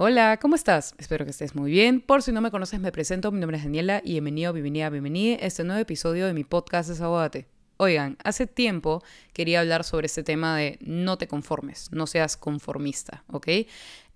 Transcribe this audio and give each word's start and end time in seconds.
Hola, 0.00 0.38
¿cómo 0.40 0.54
estás? 0.54 0.94
Espero 0.98 1.24
que 1.24 1.32
estés 1.32 1.56
muy 1.56 1.72
bien. 1.72 2.00
Por 2.00 2.22
si 2.22 2.30
no 2.30 2.40
me 2.40 2.52
conoces, 2.52 2.78
me 2.78 2.92
presento. 2.92 3.32
Mi 3.32 3.40
nombre 3.40 3.56
es 3.56 3.64
Daniela 3.64 4.00
y 4.04 4.12
bienvenido, 4.12 4.52
bienvenida, 4.52 4.90
bienvenida 4.90 5.42
a 5.42 5.46
este 5.48 5.64
nuevo 5.64 5.80
episodio 5.80 6.28
de 6.28 6.34
mi 6.34 6.44
podcast 6.44 6.88
Desahogate. 6.88 7.48
Oigan, 7.78 8.16
hace 8.22 8.46
tiempo 8.46 9.02
quería 9.32 9.58
hablar 9.58 9.82
sobre 9.82 10.06
este 10.06 10.22
tema 10.22 10.56
de 10.56 10.78
no 10.82 11.18
te 11.18 11.26
conformes, 11.26 11.90
no 11.90 12.06
seas 12.06 12.36
conformista, 12.36 13.24
¿ok? 13.26 13.48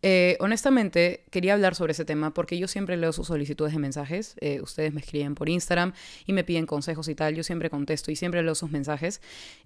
Eh, 0.04 0.37
honestamente, 0.41 1.23
quería 1.30 1.54
hablar 1.54 1.77
sobre 1.77 1.93
ese 1.93 2.05
tema 2.05 2.35
porque 2.35 2.59
yo 2.59 2.66
siempre 2.66 2.96
leo 2.96 3.12
sus 3.12 3.29
solicitudes 3.29 3.73
de 3.73 3.79
mensajes. 3.79 4.35
Eh, 4.41 4.61
ustedes 4.61 4.93
me 4.93 5.00
escriben 5.00 5.36
por 5.36 5.48
Instagram 5.48 5.93
y 6.27 6.32
me 6.32 6.43
piden 6.43 6.67
consejos 6.67 7.07
y 7.07 7.14
tal. 7.14 7.36
Yo 7.36 7.45
siempre 7.45 7.71
contesto 7.71 8.11
y 8.11 8.17
siempre 8.17 8.43
leo 8.43 8.57
sus 8.57 8.73
mensajes. 8.73 9.21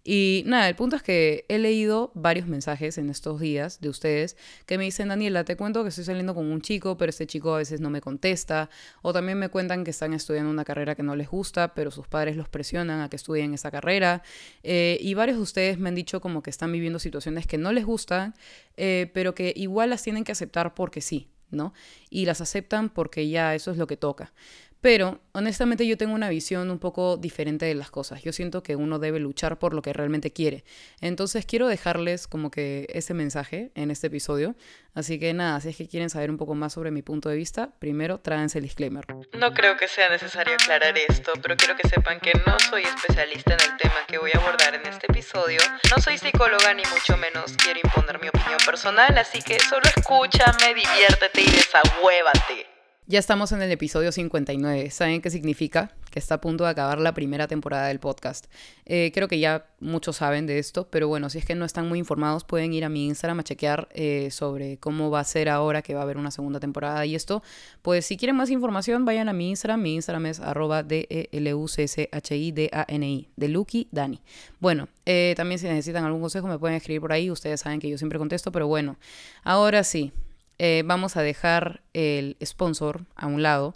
Y 0.04 0.42
nada, 0.46 0.68
el 0.68 0.76
punto 0.76 0.96
es 0.96 1.02
que 1.02 1.46
he 1.48 1.58
leído 1.58 2.10
varios 2.14 2.46
mensajes 2.46 2.98
en 2.98 3.08
estos 3.08 3.40
días 3.40 3.80
de 3.80 3.88
ustedes 3.88 4.36
que 4.66 4.76
me 4.76 4.84
dicen, 4.84 5.08
Daniela, 5.08 5.44
te 5.44 5.56
cuento 5.56 5.82
que 5.82 5.88
estoy 5.88 6.04
saliendo 6.04 6.34
con 6.34 6.44
un 6.44 6.60
chico, 6.60 6.98
pero 6.98 7.08
este 7.08 7.26
chico 7.26 7.54
a 7.54 7.58
veces 7.58 7.80
no 7.80 7.88
me 7.88 8.02
contesta. 8.02 8.68
O 9.00 9.14
también 9.14 9.38
me 9.38 9.48
cuentan 9.48 9.84
que 9.84 9.90
están 9.90 10.12
estudiando 10.12 10.50
una 10.50 10.66
carrera 10.66 10.94
que 10.94 11.02
no 11.02 11.16
les 11.16 11.28
gusta, 11.28 11.72
pero 11.72 11.90
sus 11.90 12.08
padres 12.08 12.36
los 12.36 12.50
presionan 12.50 13.00
a 13.00 13.08
que 13.08 13.16
estudien 13.16 13.54
esa 13.54 13.70
carrera. 13.70 14.22
Eh, 14.62 14.98
y 15.00 15.14
varios 15.14 15.38
de 15.38 15.42
ustedes 15.42 15.78
me 15.78 15.88
han 15.88 15.94
dicho 15.94 16.20
como 16.20 16.42
que 16.42 16.50
están 16.50 16.72
viviendo 16.72 16.98
situaciones 16.98 17.46
que 17.46 17.56
no 17.56 17.72
les 17.72 17.86
gustan, 17.86 18.34
pero 18.76 19.34
que 19.34 19.54
igual 19.56 19.88
las 19.88 20.02
tienen 20.02 20.25
que 20.26 20.32
aceptar 20.32 20.74
porque 20.74 21.00
sí, 21.00 21.30
¿no? 21.50 21.72
Y 22.10 22.26
las 22.26 22.42
aceptan 22.42 22.90
porque 22.90 23.28
ya 23.30 23.54
eso 23.54 23.70
es 23.70 23.78
lo 23.78 23.86
que 23.86 23.96
toca. 23.96 24.34
Pero 24.80 25.20
honestamente 25.32 25.86
yo 25.86 25.96
tengo 25.96 26.14
una 26.14 26.28
visión 26.28 26.70
un 26.70 26.78
poco 26.78 27.16
diferente 27.16 27.66
de 27.66 27.74
las 27.74 27.90
cosas. 27.90 28.22
Yo 28.22 28.32
siento 28.32 28.62
que 28.62 28.76
uno 28.76 28.98
debe 28.98 29.18
luchar 29.18 29.58
por 29.58 29.74
lo 29.74 29.82
que 29.82 29.92
realmente 29.92 30.32
quiere. 30.32 30.64
Entonces 31.00 31.46
quiero 31.46 31.66
dejarles 31.66 32.26
como 32.26 32.50
que 32.50 32.86
ese 32.92 33.14
mensaje 33.14 33.72
en 33.74 33.90
este 33.90 34.08
episodio. 34.08 34.54
Así 34.94 35.18
que 35.18 35.34
nada, 35.34 35.60
si 35.60 35.70
es 35.70 35.76
que 35.76 35.88
quieren 35.88 36.08
saber 36.08 36.30
un 36.30 36.38
poco 36.38 36.54
más 36.54 36.72
sobre 36.72 36.90
mi 36.90 37.02
punto 37.02 37.28
de 37.28 37.36
vista, 37.36 37.70
primero 37.78 38.18
tráense 38.18 38.58
el 38.58 38.64
disclaimer. 38.64 39.04
No 39.32 39.52
creo 39.52 39.76
que 39.76 39.88
sea 39.88 40.08
necesario 40.08 40.54
aclarar 40.54 40.96
esto, 40.96 41.32
pero 41.42 41.56
quiero 41.56 41.76
que 41.76 41.88
sepan 41.88 42.20
que 42.20 42.32
no 42.46 42.58
soy 42.70 42.82
especialista 42.82 43.54
en 43.54 43.60
el 43.60 43.76
tema 43.76 43.96
que 44.08 44.18
voy 44.18 44.30
a 44.34 44.38
abordar 44.38 44.74
en 44.74 44.86
este 44.86 45.06
episodio. 45.10 45.58
No 45.94 46.00
soy 46.02 46.16
psicóloga 46.16 46.72
ni 46.74 46.82
mucho 46.92 47.16
menos 47.16 47.52
quiero 47.62 47.80
imponer 47.82 48.20
mi 48.20 48.28
opinión 48.28 48.58
personal, 48.64 49.16
así 49.18 49.42
que 49.42 49.58
solo 49.58 49.82
escúchame, 49.96 50.74
diviértete 50.74 51.42
y 51.42 51.50
desahuévate. 51.50 52.75
Ya 53.08 53.20
estamos 53.20 53.52
en 53.52 53.62
el 53.62 53.70
episodio 53.70 54.10
59. 54.10 54.90
¿Saben 54.90 55.22
qué 55.22 55.30
significa? 55.30 55.92
Que 56.10 56.18
está 56.18 56.34
a 56.34 56.40
punto 56.40 56.64
de 56.64 56.70
acabar 56.70 56.98
la 56.98 57.14
primera 57.14 57.46
temporada 57.46 57.86
del 57.86 58.00
podcast. 58.00 58.46
Eh, 58.84 59.12
creo 59.14 59.28
que 59.28 59.38
ya 59.38 59.64
muchos 59.78 60.16
saben 60.16 60.48
de 60.48 60.58
esto, 60.58 60.88
pero 60.90 61.06
bueno, 61.06 61.30
si 61.30 61.38
es 61.38 61.44
que 61.44 61.54
no 61.54 61.64
están 61.64 61.88
muy 61.88 62.00
informados, 62.00 62.42
pueden 62.42 62.72
ir 62.72 62.84
a 62.84 62.88
mi 62.88 63.06
Instagram 63.06 63.38
a 63.38 63.44
chequear 63.44 63.86
eh, 63.92 64.32
sobre 64.32 64.78
cómo 64.78 65.08
va 65.08 65.20
a 65.20 65.24
ser 65.24 65.48
ahora 65.48 65.82
que 65.82 65.94
va 65.94 66.00
a 66.00 66.02
haber 66.02 66.16
una 66.16 66.32
segunda 66.32 66.58
temporada 66.58 67.06
y 67.06 67.14
esto. 67.14 67.44
Pues 67.80 68.06
si 68.06 68.16
quieren 68.16 68.34
más 68.34 68.50
información, 68.50 69.04
vayan 69.04 69.28
a 69.28 69.32
mi 69.32 69.50
Instagram. 69.50 69.80
Mi 69.80 69.94
Instagram 69.94 70.26
es 70.26 70.40
arroba 70.40 70.82
D-E-L-U-C-C-H-I-D-A-N-I, 70.82 73.28
de 73.36 73.48
Lucky 73.48 73.86
Dani. 73.92 74.20
Bueno, 74.58 74.88
eh, 75.04 75.34
también 75.36 75.60
si 75.60 75.68
necesitan 75.68 76.04
algún 76.04 76.22
consejo 76.22 76.48
me 76.48 76.58
pueden 76.58 76.76
escribir 76.76 77.02
por 77.02 77.12
ahí. 77.12 77.30
Ustedes 77.30 77.60
saben 77.60 77.78
que 77.78 77.88
yo 77.88 77.98
siempre 77.98 78.18
contesto, 78.18 78.50
pero 78.50 78.66
bueno, 78.66 78.96
ahora 79.44 79.84
sí, 79.84 80.12
eh, 80.58 80.82
vamos 80.84 81.16
a 81.16 81.22
dejar 81.22 81.82
el 81.92 82.36
sponsor 82.44 83.04
a 83.14 83.26
un 83.26 83.42
lado 83.42 83.74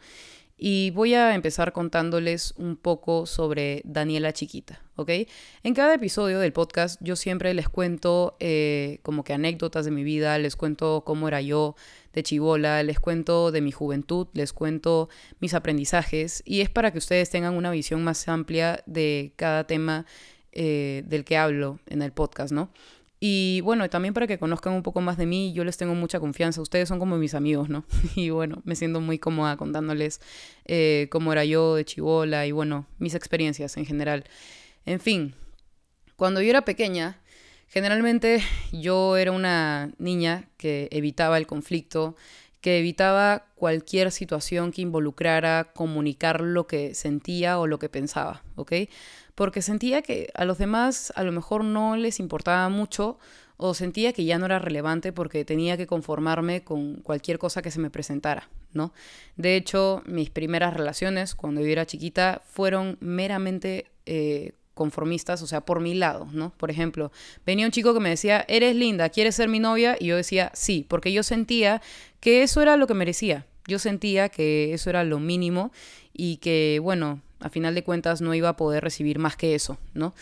y 0.63 0.91
voy 0.91 1.15
a 1.15 1.35
empezar 1.35 1.73
contándoles 1.73 2.53
un 2.59 2.77
poco 2.77 3.25
sobre 3.25 3.81
Daniela 3.87 4.35
Chiquita, 4.35 4.83
¿ok? 4.97 5.11
En 5.63 5.73
cada 5.73 5.95
episodio 5.95 6.39
del 6.39 6.53
podcast 6.53 7.01
yo 7.03 7.17
siempre 7.17 7.55
les 7.55 7.71
cuento 7.71 8.37
eh, 8.41 8.99
como 9.03 9.25
que 9.25 9.33
anécdotas 9.33 9.87
de 9.87 9.91
mi 9.91 10.05
vida, 10.05 10.39
les 10.39 10.57
cuento 10.57 11.03
cómo 11.07 11.29
era 11.29 11.41
yo 11.41 11.77
de 12.13 12.23
chivola, 12.23 12.83
les 12.83 13.01
cuento 13.01 13.53
de 13.53 13.63
mi 13.63 13.73
juventud, 13.73 14.27
les 14.35 14.53
cuento 14.53 15.09
mis 15.41 15.55
aprendizajes 15.55 16.43
y 16.45 16.61
es 16.61 16.69
para 16.69 16.93
que 16.93 16.99
ustedes 16.99 17.31
tengan 17.31 17.55
una 17.55 17.71
visión 17.71 18.05
más 18.05 18.29
amplia 18.29 18.83
de 18.85 19.33
cada 19.37 19.67
tema 19.67 20.05
eh, 20.53 21.05
del 21.07 21.25
que 21.25 21.39
hablo 21.39 21.81
en 21.87 22.03
el 22.03 22.13
podcast, 22.13 22.53
¿no? 22.53 22.71
Y 23.23 23.61
bueno, 23.61 23.89
también 23.91 24.15
para 24.15 24.27
que 24.27 24.39
conozcan 24.39 24.73
un 24.73 24.83
poco 24.83 25.03
más 25.03 25.19
de 25.19 25.27
mí, 25.27 25.53
yo 25.53 25.63
les 25.63 25.77
tengo 25.77 25.95
mucha 25.95 26.19
confianza. 26.19 26.63
Ustedes 26.63 26.89
son 26.89 26.99
como 26.99 27.19
mis 27.19 27.35
amigos, 27.35 27.69
¿no? 27.69 27.85
Y 28.17 28.31
bueno, 28.31 28.63
me 28.65 28.75
siento 28.75 29.01
muy 29.01 29.19
cómoda 29.19 29.59
contándoles 29.59 30.23
eh, 30.65 31.09
cómo 31.11 31.33
era 31.33 31.45
yo 31.45 31.75
de 31.75 31.85
chivola 31.85 32.47
y 32.47 32.53
bueno, 32.53 32.87
mis 32.99 33.15
experiencias 33.15 33.77
en 33.77 33.85
general. 33.85 34.25
En 34.87 35.01
fin, 35.01 35.35
cuando 36.17 36.41
yo 36.41 36.49
era 36.49 36.65
pequeña, 36.65 37.21
generalmente 37.69 38.43
yo 38.73 39.19
era 39.19 39.33
una 39.33 39.93
niña 39.99 40.49
que 40.57 40.89
evitaba 40.91 41.37
el 41.37 41.47
conflicto, 41.47 42.17
que 42.61 42.79
evitaba 42.79 43.47
cualquier 43.55 44.13
situación 44.13 44.73
que 44.73 44.83
involucrara 44.83 45.73
comunicar 45.75 46.41
lo 46.41 46.67
que 46.67 46.95
sentía 46.95 47.59
o 47.59 47.67
lo 47.67 47.79
que 47.79 47.89
pensaba, 47.89 48.43
¿ok? 48.57 48.73
porque 49.41 49.63
sentía 49.63 50.03
que 50.03 50.31
a 50.35 50.45
los 50.45 50.59
demás 50.59 51.15
a 51.17 51.23
lo 51.23 51.33
mejor 51.33 51.65
no 51.65 51.97
les 51.97 52.21
importaba 52.21 52.69
mucho 52.69 53.19
o 53.57 53.73
sentía 53.73 54.13
que 54.13 54.27
ya 54.27 54.39
no 54.39 54.45
era 54.45 54.59
relevante 54.59 55.15
porque 55.15 55.47
tenía 55.47 55.79
que 55.79 55.87
conformarme 55.87 56.63
con 56.63 56.97
cualquier 56.97 57.39
cosa 57.39 57.63
que 57.63 57.71
se 57.71 57.81
me 57.81 57.89
presentara, 57.89 58.51
¿no? 58.75 58.93
De 59.37 59.57
hecho, 59.57 60.03
mis 60.05 60.29
primeras 60.29 60.75
relaciones 60.75 61.35
cuando 61.35 61.63
yo 61.63 61.69
era 61.69 61.87
chiquita 61.87 62.43
fueron 62.45 62.99
meramente 63.01 63.87
eh, 64.05 64.53
conformistas, 64.75 65.43
o 65.43 65.47
sea, 65.47 65.61
por 65.61 65.81
mi 65.81 65.95
lado, 65.95 66.29
¿no? 66.33 66.53
Por 66.57 66.71
ejemplo, 66.71 67.13
venía 67.45 67.67
un 67.67 67.73
chico 67.73 67.93
que 67.93 68.01
me 68.01 68.11
decía, 68.11 68.45
eres 68.49 68.75
linda, 68.75 69.09
¿quieres 69.09 69.35
ser 69.35 69.49
mi 69.49 69.59
novia? 69.59 69.97
Y 69.99 70.07
yo 70.07 70.17
decía, 70.17 70.51
sí, 70.55 70.87
porque 70.89 71.13
yo 71.13 71.23
sentía 71.23 71.83
que 72.21 72.43
eso 72.43 72.63
era 72.63 72.77
lo 72.77 72.87
que 72.87 72.95
merecía. 72.95 73.47
Yo 73.67 73.79
sentía 73.79 74.29
que 74.29 74.73
eso 74.73 74.91
era 74.91 75.05
lo 75.05 75.21
mínimo 75.21 75.71
y 76.13 76.37
que, 76.37 76.81
bueno, 76.83 77.21
a 77.41 77.49
final 77.49 77.75
de 77.75 77.85
cuentas 77.85 78.21
no 78.21 78.35
iba 78.35 78.49
a 78.49 78.57
poder 78.57 78.83
recibir 78.83 79.19
más 79.19 79.37
que 79.37 79.55
eso, 79.55 79.79
¿no? 79.95 80.15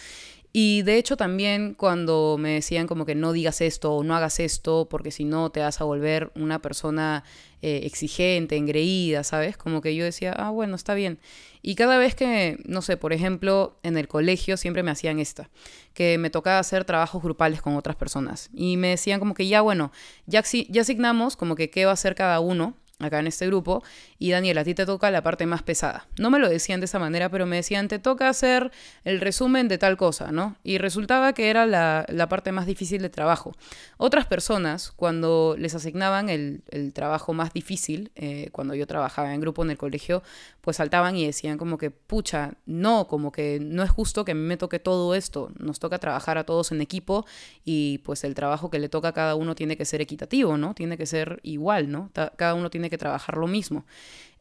Y 0.52 0.82
de 0.82 0.96
hecho 0.96 1.16
también 1.16 1.74
cuando 1.74 2.36
me 2.38 2.54
decían 2.54 2.86
como 2.86 3.04
que 3.04 3.14
no 3.14 3.32
digas 3.32 3.60
esto 3.60 3.94
o 3.94 4.02
no 4.02 4.16
hagas 4.16 4.40
esto 4.40 4.88
porque 4.90 5.10
si 5.10 5.24
no 5.24 5.50
te 5.50 5.60
vas 5.60 5.80
a 5.80 5.84
volver 5.84 6.32
una 6.34 6.60
persona 6.60 7.22
eh, 7.60 7.80
exigente, 7.84 8.56
engreída, 8.56 9.24
¿sabes? 9.24 9.56
Como 9.56 9.80
que 9.80 9.94
yo 9.94 10.04
decía, 10.04 10.32
ah, 10.32 10.50
bueno, 10.50 10.74
está 10.74 10.94
bien. 10.94 11.18
Y 11.60 11.74
cada 11.74 11.98
vez 11.98 12.14
que, 12.14 12.56
no 12.64 12.82
sé, 12.82 12.96
por 12.96 13.12
ejemplo, 13.12 13.76
en 13.82 13.98
el 13.98 14.08
colegio 14.08 14.56
siempre 14.56 14.82
me 14.82 14.90
hacían 14.90 15.18
esta, 15.18 15.50
que 15.92 16.16
me 16.18 16.30
tocaba 16.30 16.60
hacer 16.60 16.84
trabajos 16.84 17.22
grupales 17.22 17.60
con 17.60 17.76
otras 17.76 17.96
personas. 17.96 18.48
Y 18.54 18.76
me 18.76 18.88
decían 18.88 19.18
como 19.18 19.34
que 19.34 19.48
ya, 19.48 19.60
bueno, 19.60 19.92
ya, 20.26 20.42
ya 20.68 20.80
asignamos 20.80 21.36
como 21.36 21.56
que 21.56 21.68
qué 21.68 21.84
va 21.84 21.90
a 21.90 21.94
hacer 21.94 22.14
cada 22.14 22.40
uno 22.40 22.74
acá 22.98 23.20
en 23.20 23.28
este 23.28 23.46
grupo, 23.46 23.82
y 24.18 24.30
Daniel, 24.30 24.58
a 24.58 24.64
ti 24.64 24.74
te 24.74 24.84
toca 24.84 25.10
la 25.10 25.22
parte 25.22 25.46
más 25.46 25.62
pesada. 25.62 26.06
No 26.18 26.30
me 26.30 26.38
lo 26.38 26.48
decían 26.48 26.80
de 26.80 26.86
esa 26.86 26.98
manera, 26.98 27.28
pero 27.30 27.46
me 27.46 27.56
decían, 27.56 27.88
te 27.88 27.98
toca 27.98 28.28
hacer 28.28 28.72
el 29.04 29.20
resumen 29.20 29.68
de 29.68 29.78
tal 29.78 29.96
cosa, 29.96 30.32
¿no? 30.32 30.56
Y 30.64 30.78
resultaba 30.78 31.32
que 31.32 31.50
era 31.50 31.66
la, 31.66 32.06
parte 32.28 32.52
más 32.52 32.66
difícil 32.66 33.00
de 33.00 33.08
trabajo. 33.08 33.54
Otras 33.96 34.26
personas, 34.26 34.90
cuando 34.90 35.54
les 35.58 35.74
asignaban 35.74 36.28
el, 36.28 36.62
trabajo 36.92 37.32
más 37.32 37.52
difícil, 37.52 38.10
eh, 38.16 38.48
cuando 38.52 38.74
yo 38.74 38.86
trabajaba 38.86 39.32
en 39.32 39.40
grupo 39.40 39.62
en 39.62 39.70
el 39.70 39.78
colegio, 39.78 40.22
pues 40.60 40.76
saltaban 40.76 41.16
y 41.16 41.24
decían 41.24 41.56
como 41.56 41.78
que, 41.78 41.90
pucha, 41.90 42.54
no, 42.66 43.06
como 43.08 43.32
que 43.32 43.58
no 43.60 43.82
es 43.82 43.90
justo 43.90 44.24
que 44.24 44.32
a 44.32 44.34
mí 44.34 44.42
me 44.42 44.56
toque 44.56 44.78
todo 44.78 45.14
esto, 45.14 45.50
nos 45.58 45.78
toca 45.78 45.98
trabajar 45.98 46.36
a 46.38 46.44
todos 46.44 46.72
en 46.72 46.80
equipo 46.80 47.24
y 47.64 47.98
pues 47.98 48.24
el 48.24 48.34
trabajo 48.34 48.70
que 48.70 48.78
le 48.78 48.88
toca 48.88 49.08
a 49.08 49.12
cada 49.12 49.34
uno 49.34 49.54
tiene 49.54 49.76
que 49.76 49.84
ser 49.84 50.00
equitativo, 50.00 50.58
¿no? 50.58 50.74
Tiene 50.74 50.98
que 50.98 51.06
ser 51.06 51.40
igual, 51.42 51.90
¿no? 51.90 52.10
cada 52.36 52.54
uno 52.54 52.70
tiene 52.70 52.87
que 52.90 52.98
trabajar 52.98 53.36
lo 53.36 53.46
mismo. 53.46 53.84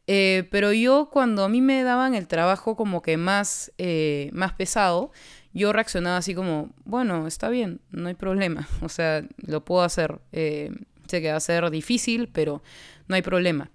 Eh, 0.06 0.48
pero 0.50 0.72
yo 0.72 1.10
cuando 1.12 1.44
a 1.44 1.50
mí 1.50 1.60
me 1.60 1.82
daban 1.82 2.14
el 2.14 2.26
trabajo 2.28 2.76
como 2.76 3.02
que 3.02 3.18
más, 3.18 3.72
eh, 3.76 4.30
más 4.32 4.54
pesado, 4.54 5.12
yo 5.52 5.72
reaccionaba 5.72 6.16
así 6.16 6.34
como, 6.34 6.70
bueno, 6.84 7.26
está 7.26 7.50
bien, 7.50 7.80
no 7.90 8.08
hay 8.08 8.14
problema, 8.14 8.66
o 8.80 8.88
sea, 8.88 9.22
lo 9.36 9.64
puedo 9.64 9.82
hacer. 9.82 10.20
Eh, 10.32 10.72
sé 11.06 11.20
que 11.20 11.30
va 11.30 11.36
a 11.36 11.40
ser 11.40 11.68
difícil, 11.70 12.28
pero 12.32 12.62
no 13.06 13.16
hay 13.16 13.22
problema. 13.22 13.70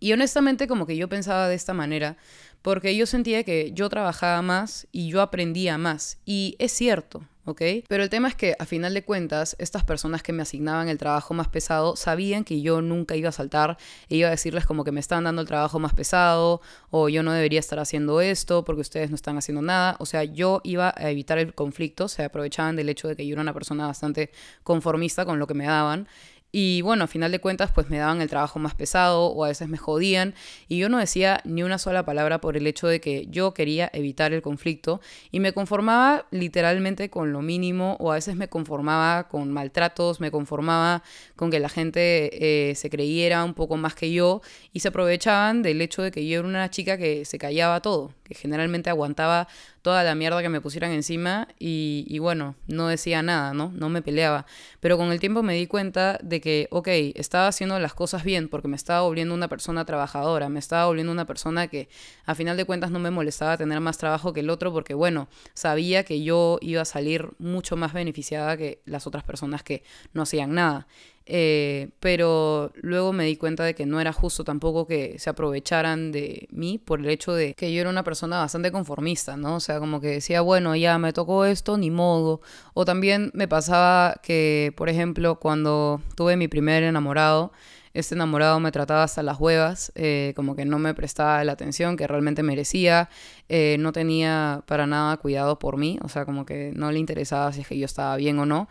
Y 0.00 0.12
honestamente 0.12 0.66
como 0.66 0.86
que 0.86 0.96
yo 0.96 1.08
pensaba 1.08 1.48
de 1.48 1.54
esta 1.54 1.74
manera, 1.74 2.16
porque 2.62 2.96
yo 2.96 3.04
sentía 3.06 3.44
que 3.44 3.72
yo 3.72 3.90
trabajaba 3.90 4.40
más 4.40 4.86
y 4.90 5.08
yo 5.10 5.20
aprendía 5.20 5.76
más. 5.76 6.18
Y 6.24 6.56
es 6.58 6.72
cierto, 6.72 7.26
¿ok? 7.44 7.62
Pero 7.88 8.02
el 8.02 8.10
tema 8.10 8.28
es 8.28 8.34
que 8.34 8.54
a 8.58 8.66
final 8.66 8.94
de 8.94 9.04
cuentas, 9.04 9.56
estas 9.58 9.84
personas 9.84 10.22
que 10.22 10.32
me 10.32 10.42
asignaban 10.42 10.88
el 10.88 10.98
trabajo 10.98 11.34
más 11.34 11.48
pesado 11.48 11.96
sabían 11.96 12.44
que 12.44 12.60
yo 12.60 12.82
nunca 12.82 13.16
iba 13.16 13.28
a 13.28 13.32
saltar 13.32 13.76
e 14.08 14.16
iba 14.16 14.28
a 14.28 14.30
decirles 14.30 14.66
como 14.66 14.84
que 14.84 14.92
me 14.92 15.00
están 15.00 15.24
dando 15.24 15.42
el 15.42 15.48
trabajo 15.48 15.78
más 15.78 15.92
pesado 15.94 16.60
o 16.90 17.08
yo 17.08 17.22
no 17.22 17.32
debería 17.32 17.60
estar 17.60 17.78
haciendo 17.78 18.20
esto 18.20 18.64
porque 18.64 18.82
ustedes 18.82 19.10
no 19.10 19.16
están 19.16 19.38
haciendo 19.38 19.62
nada. 19.62 19.96
O 19.98 20.06
sea, 20.06 20.24
yo 20.24 20.60
iba 20.64 20.94
a 20.96 21.10
evitar 21.10 21.38
el 21.38 21.54
conflicto, 21.54 22.08
se 22.08 22.24
aprovechaban 22.24 22.76
del 22.76 22.88
hecho 22.88 23.08
de 23.08 23.16
que 23.16 23.26
yo 23.26 23.34
era 23.34 23.42
una 23.42 23.54
persona 23.54 23.86
bastante 23.86 24.30
conformista 24.62 25.24
con 25.24 25.38
lo 25.38 25.46
que 25.46 25.54
me 25.54 25.66
daban 25.66 26.08
Y 26.54 26.82
bueno, 26.82 27.04
a 27.04 27.06
final 27.06 27.32
de 27.32 27.40
cuentas, 27.40 27.72
pues 27.72 27.88
me 27.88 27.96
daban 27.96 28.20
el 28.20 28.28
trabajo 28.28 28.58
más 28.58 28.74
pesado 28.74 29.28
o 29.28 29.44
a 29.44 29.48
veces 29.48 29.68
me 29.68 29.78
jodían. 29.78 30.34
Y 30.68 30.76
yo 30.76 30.90
no 30.90 30.98
decía 30.98 31.40
ni 31.44 31.62
una 31.62 31.78
sola 31.78 32.04
palabra 32.04 32.42
por 32.42 32.58
el 32.58 32.66
hecho 32.66 32.88
de 32.88 33.00
que 33.00 33.26
yo 33.30 33.54
quería 33.54 33.90
evitar 33.94 34.34
el 34.34 34.42
conflicto. 34.42 35.00
Y 35.30 35.40
me 35.40 35.54
conformaba 35.54 36.26
literalmente 36.30 37.08
con 37.08 37.32
lo 37.32 37.40
mínimo 37.40 37.96
o 38.00 38.12
a 38.12 38.16
veces 38.16 38.36
me 38.36 38.48
conformaba 38.48 39.28
con 39.28 39.50
maltratos, 39.50 40.20
me 40.20 40.30
conformaba 40.30 41.02
con 41.36 41.50
que 41.50 41.58
la 41.58 41.70
gente 41.70 42.70
eh, 42.70 42.74
se 42.74 42.90
creyera 42.90 43.44
un 43.44 43.54
poco 43.54 43.78
más 43.78 43.94
que 43.94 44.12
yo 44.12 44.42
y 44.74 44.80
se 44.80 44.88
aprovechaban 44.88 45.62
del 45.62 45.80
hecho 45.80 46.02
de 46.02 46.10
que 46.10 46.26
yo 46.28 46.40
era 46.40 46.48
una 46.48 46.70
chica 46.70 46.98
que 46.98 47.24
se 47.24 47.38
callaba 47.38 47.80
todo, 47.80 48.12
que 48.24 48.34
generalmente 48.34 48.90
aguantaba 48.90 49.48
toda 49.82 50.04
la 50.04 50.14
mierda 50.14 50.40
que 50.42 50.48
me 50.48 50.60
pusieran 50.60 50.92
encima 50.92 51.48
y, 51.58 52.18
bueno, 52.20 52.54
no 52.68 52.86
decía 52.86 53.22
nada, 53.22 53.52
¿no? 53.52 53.72
No 53.74 53.88
me 53.88 54.00
peleaba. 54.00 54.46
Pero 54.80 54.96
con 54.96 55.12
el 55.12 55.20
tiempo 55.20 55.42
me 55.42 55.54
di 55.54 55.66
cuenta 55.66 56.18
de 56.22 56.40
que, 56.40 56.68
ok, 56.70 56.88
estaba 57.14 57.48
haciendo 57.48 57.78
las 57.78 57.92
cosas 57.92 58.22
bien 58.24 58.48
porque 58.48 58.68
me 58.68 58.76
estaba 58.76 59.02
volviendo 59.02 59.34
una 59.34 59.48
persona 59.48 59.84
trabajadora, 59.84 60.48
me 60.48 60.60
estaba 60.60 60.86
volviendo 60.86 61.12
una 61.12 61.26
persona 61.26 61.66
que 61.66 61.88
a 62.24 62.34
final 62.34 62.56
de 62.56 62.64
cuentas 62.64 62.90
no 62.92 63.00
me 63.00 63.10
molestaba 63.10 63.56
tener 63.56 63.80
más 63.80 63.98
trabajo 63.98 64.32
que 64.32 64.40
el 64.40 64.50
otro 64.50 64.72
porque, 64.72 64.94
bueno, 64.94 65.28
sabía 65.52 66.04
que 66.04 66.22
yo 66.22 66.58
iba 66.60 66.82
a 66.82 66.86
salir 66.86 67.30
mucho 67.38 67.76
más 67.76 67.92
beneficiada 67.92 68.56
que 68.56 68.80
las 68.84 69.06
otras 69.06 69.24
personas 69.24 69.62
que 69.62 69.82
no 70.12 70.22
hacían 70.22 70.54
nada. 70.54 70.86
Eh, 71.26 71.90
pero 72.00 72.72
luego 72.74 73.12
me 73.12 73.24
di 73.24 73.36
cuenta 73.36 73.64
de 73.64 73.74
que 73.74 73.86
no 73.86 74.00
era 74.00 74.12
justo 74.12 74.44
tampoco 74.44 74.86
que 74.86 75.18
se 75.18 75.30
aprovecharan 75.30 76.10
de 76.10 76.48
mí 76.50 76.78
por 76.78 77.00
el 77.00 77.08
hecho 77.08 77.32
de 77.32 77.54
que 77.54 77.72
yo 77.72 77.80
era 77.80 77.90
una 77.90 78.02
persona 78.02 78.38
bastante 78.38 78.72
conformista, 78.72 79.36
¿no? 79.36 79.56
O 79.56 79.60
sea, 79.60 79.78
como 79.78 80.00
que 80.00 80.08
decía, 80.08 80.40
bueno, 80.40 80.74
ya 80.76 80.98
me 80.98 81.12
tocó 81.12 81.44
esto, 81.44 81.78
ni 81.78 81.90
modo. 81.90 82.40
O 82.74 82.84
también 82.84 83.30
me 83.34 83.48
pasaba 83.48 84.16
que, 84.22 84.72
por 84.76 84.88
ejemplo, 84.88 85.38
cuando 85.38 86.00
tuve 86.16 86.36
mi 86.36 86.48
primer 86.48 86.82
enamorado, 86.82 87.52
este 87.94 88.14
enamorado 88.14 88.58
me 88.58 88.72
trataba 88.72 89.02
hasta 89.04 89.22
las 89.22 89.38
huevas, 89.38 89.92
eh, 89.94 90.32
como 90.34 90.56
que 90.56 90.64
no 90.64 90.78
me 90.78 90.94
prestaba 90.94 91.44
la 91.44 91.52
atención 91.52 91.96
que 91.96 92.06
realmente 92.06 92.42
merecía, 92.42 93.10
eh, 93.50 93.76
no 93.78 93.92
tenía 93.92 94.62
para 94.66 94.86
nada 94.86 95.18
cuidado 95.18 95.58
por 95.58 95.76
mí, 95.76 95.98
o 96.02 96.08
sea, 96.08 96.24
como 96.24 96.46
que 96.46 96.72
no 96.74 96.90
le 96.90 96.98
interesaba 96.98 97.52
si 97.52 97.60
es 97.60 97.68
que 97.68 97.78
yo 97.78 97.84
estaba 97.84 98.16
bien 98.16 98.38
o 98.38 98.46
no 98.46 98.68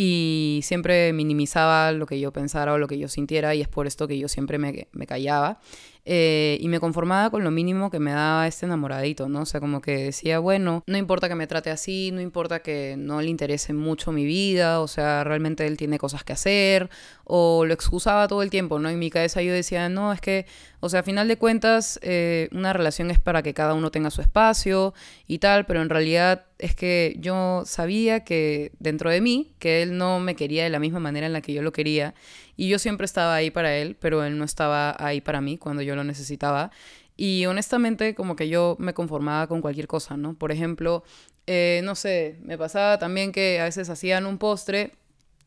y 0.00 0.60
siempre 0.62 1.12
minimizaba 1.12 1.90
lo 1.90 2.06
que 2.06 2.20
yo 2.20 2.32
pensara 2.32 2.72
o 2.72 2.78
lo 2.78 2.86
que 2.86 3.00
yo 3.00 3.08
sintiera 3.08 3.56
y 3.56 3.62
es 3.62 3.66
por 3.66 3.88
esto 3.88 4.06
que 4.06 4.16
yo 4.16 4.28
siempre 4.28 4.56
me, 4.56 4.86
me 4.92 5.08
callaba. 5.08 5.58
Eh, 6.04 6.56
y 6.60 6.68
me 6.68 6.80
conformaba 6.80 7.30
con 7.30 7.44
lo 7.44 7.50
mínimo 7.50 7.90
que 7.90 7.98
me 7.98 8.12
daba 8.12 8.46
este 8.46 8.66
enamoradito, 8.66 9.28
¿no? 9.28 9.42
O 9.42 9.46
sea, 9.46 9.60
como 9.60 9.80
que 9.80 10.04
decía, 10.04 10.38
bueno, 10.38 10.82
no 10.86 10.96
importa 10.96 11.28
que 11.28 11.34
me 11.34 11.46
trate 11.46 11.70
así, 11.70 12.10
no 12.12 12.20
importa 12.20 12.60
que 12.60 12.94
no 12.96 13.20
le 13.20 13.28
interese 13.28 13.72
mucho 13.74 14.10
mi 14.10 14.24
vida, 14.24 14.80
o 14.80 14.88
sea, 14.88 15.24
realmente 15.24 15.66
él 15.66 15.76
tiene 15.76 15.98
cosas 15.98 16.24
que 16.24 16.32
hacer, 16.32 16.88
o 17.24 17.66
lo 17.66 17.74
excusaba 17.74 18.26
todo 18.26 18.42
el 18.42 18.50
tiempo, 18.50 18.78
¿no? 18.78 18.88
En 18.88 18.98
mi 18.98 19.10
cabeza 19.10 19.42
yo 19.42 19.52
decía, 19.52 19.88
no, 19.88 20.12
es 20.12 20.20
que, 20.20 20.46
o 20.80 20.88
sea, 20.88 21.00
a 21.00 21.02
final 21.02 21.28
de 21.28 21.36
cuentas, 21.36 21.98
eh, 22.02 22.48
una 22.52 22.72
relación 22.72 23.10
es 23.10 23.18
para 23.18 23.42
que 23.42 23.52
cada 23.52 23.74
uno 23.74 23.90
tenga 23.90 24.10
su 24.10 24.22
espacio 24.22 24.94
y 25.26 25.38
tal, 25.38 25.66
pero 25.66 25.82
en 25.82 25.90
realidad 25.90 26.46
es 26.58 26.74
que 26.74 27.16
yo 27.18 27.62
sabía 27.66 28.24
que 28.24 28.72
dentro 28.78 29.10
de 29.10 29.20
mí, 29.20 29.52
que 29.58 29.82
él 29.82 29.96
no 29.96 30.20
me 30.20 30.34
quería 30.34 30.64
de 30.64 30.70
la 30.70 30.78
misma 30.78 31.00
manera 31.00 31.26
en 31.26 31.32
la 31.32 31.40
que 31.40 31.52
yo 31.52 31.62
lo 31.62 31.72
quería 31.72 32.14
y 32.58 32.68
yo 32.68 32.80
siempre 32.80 33.04
estaba 33.04 33.36
ahí 33.36 33.52
para 33.52 33.76
él, 33.76 33.96
pero 34.00 34.24
él 34.24 34.36
no 34.36 34.44
estaba 34.44 34.96
ahí 34.98 35.20
para 35.20 35.40
mí 35.40 35.58
cuando 35.58 35.80
yo 35.80 35.94
lo 35.94 36.02
necesitaba. 36.02 36.72
Y 37.16 37.46
honestamente 37.46 38.16
como 38.16 38.34
que 38.34 38.48
yo 38.48 38.74
me 38.80 38.94
conformaba 38.94 39.46
con 39.46 39.60
cualquier 39.60 39.86
cosa, 39.86 40.16
¿no? 40.16 40.34
Por 40.34 40.50
ejemplo, 40.50 41.04
eh, 41.46 41.82
no 41.84 41.94
sé, 41.94 42.40
me 42.42 42.58
pasaba 42.58 42.98
también 42.98 43.30
que 43.30 43.60
a 43.60 43.64
veces 43.64 43.88
hacían 43.90 44.26
un 44.26 44.38
postre 44.38 44.96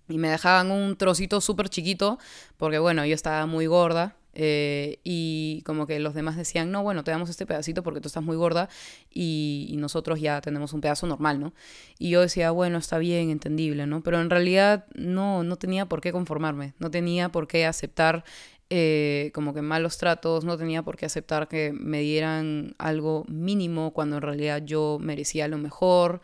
y 0.07 0.17
me 0.19 0.29
dejaban 0.29 0.71
un 0.71 0.95
trocito 0.95 1.41
súper 1.41 1.67
chiquito, 1.67 2.17
porque 2.55 2.79
bueno, 2.79 3.05
yo 3.05 3.13
estaba 3.13 3.45
muy 3.45 3.65
gorda, 3.65 4.15
eh, 4.33 4.99
y 5.03 5.61
como 5.65 5.87
que 5.87 5.99
los 5.99 6.13
demás 6.13 6.37
decían, 6.37 6.71
no, 6.71 6.83
bueno, 6.83 7.03
te 7.03 7.11
damos 7.11 7.29
este 7.29 7.45
pedacito 7.45 7.83
porque 7.83 8.01
tú 8.01 8.07
estás 8.07 8.23
muy 8.23 8.37
gorda 8.37 8.69
y, 9.09 9.75
nosotros 9.81 10.21
ya 10.21 10.41
tenemos 10.41 10.73
un 10.73 10.81
pedazo 10.81 11.07
normal, 11.07 11.39
¿no? 11.39 11.53
Y 11.97 12.11
yo 12.11 12.21
decía, 12.21 12.51
bueno, 12.51 12.77
está 12.77 12.99
bien, 12.99 13.31
entendible, 13.31 13.87
¿no? 13.87 14.03
Pero 14.03 14.21
en 14.21 14.29
realidad 14.29 14.85
no, 14.93 15.43
no 15.43 15.55
tenía 15.55 15.87
por 15.87 16.01
qué 16.01 16.11
conformarme, 16.11 16.75
no 16.77 16.91
tenía 16.91 17.29
por 17.29 17.47
qué 17.47 17.65
aceptar 17.65 18.23
eh, 18.69 19.31
como 19.33 19.53
que 19.53 19.61
malos 19.61 19.97
tratos, 19.97 20.45
no 20.45 20.57
tenía 20.57 20.83
por 20.83 20.95
qué 20.97 21.05
aceptar 21.05 21.47
que 21.47 21.73
me 21.73 21.99
dieran 21.99 22.75
algo 22.77 23.25
mínimo 23.27 23.91
cuando 23.91 24.17
en 24.17 24.21
realidad 24.21 24.61
yo 24.63 24.97
merecía 25.01 25.47
lo 25.47 25.57
mejor 25.57 26.21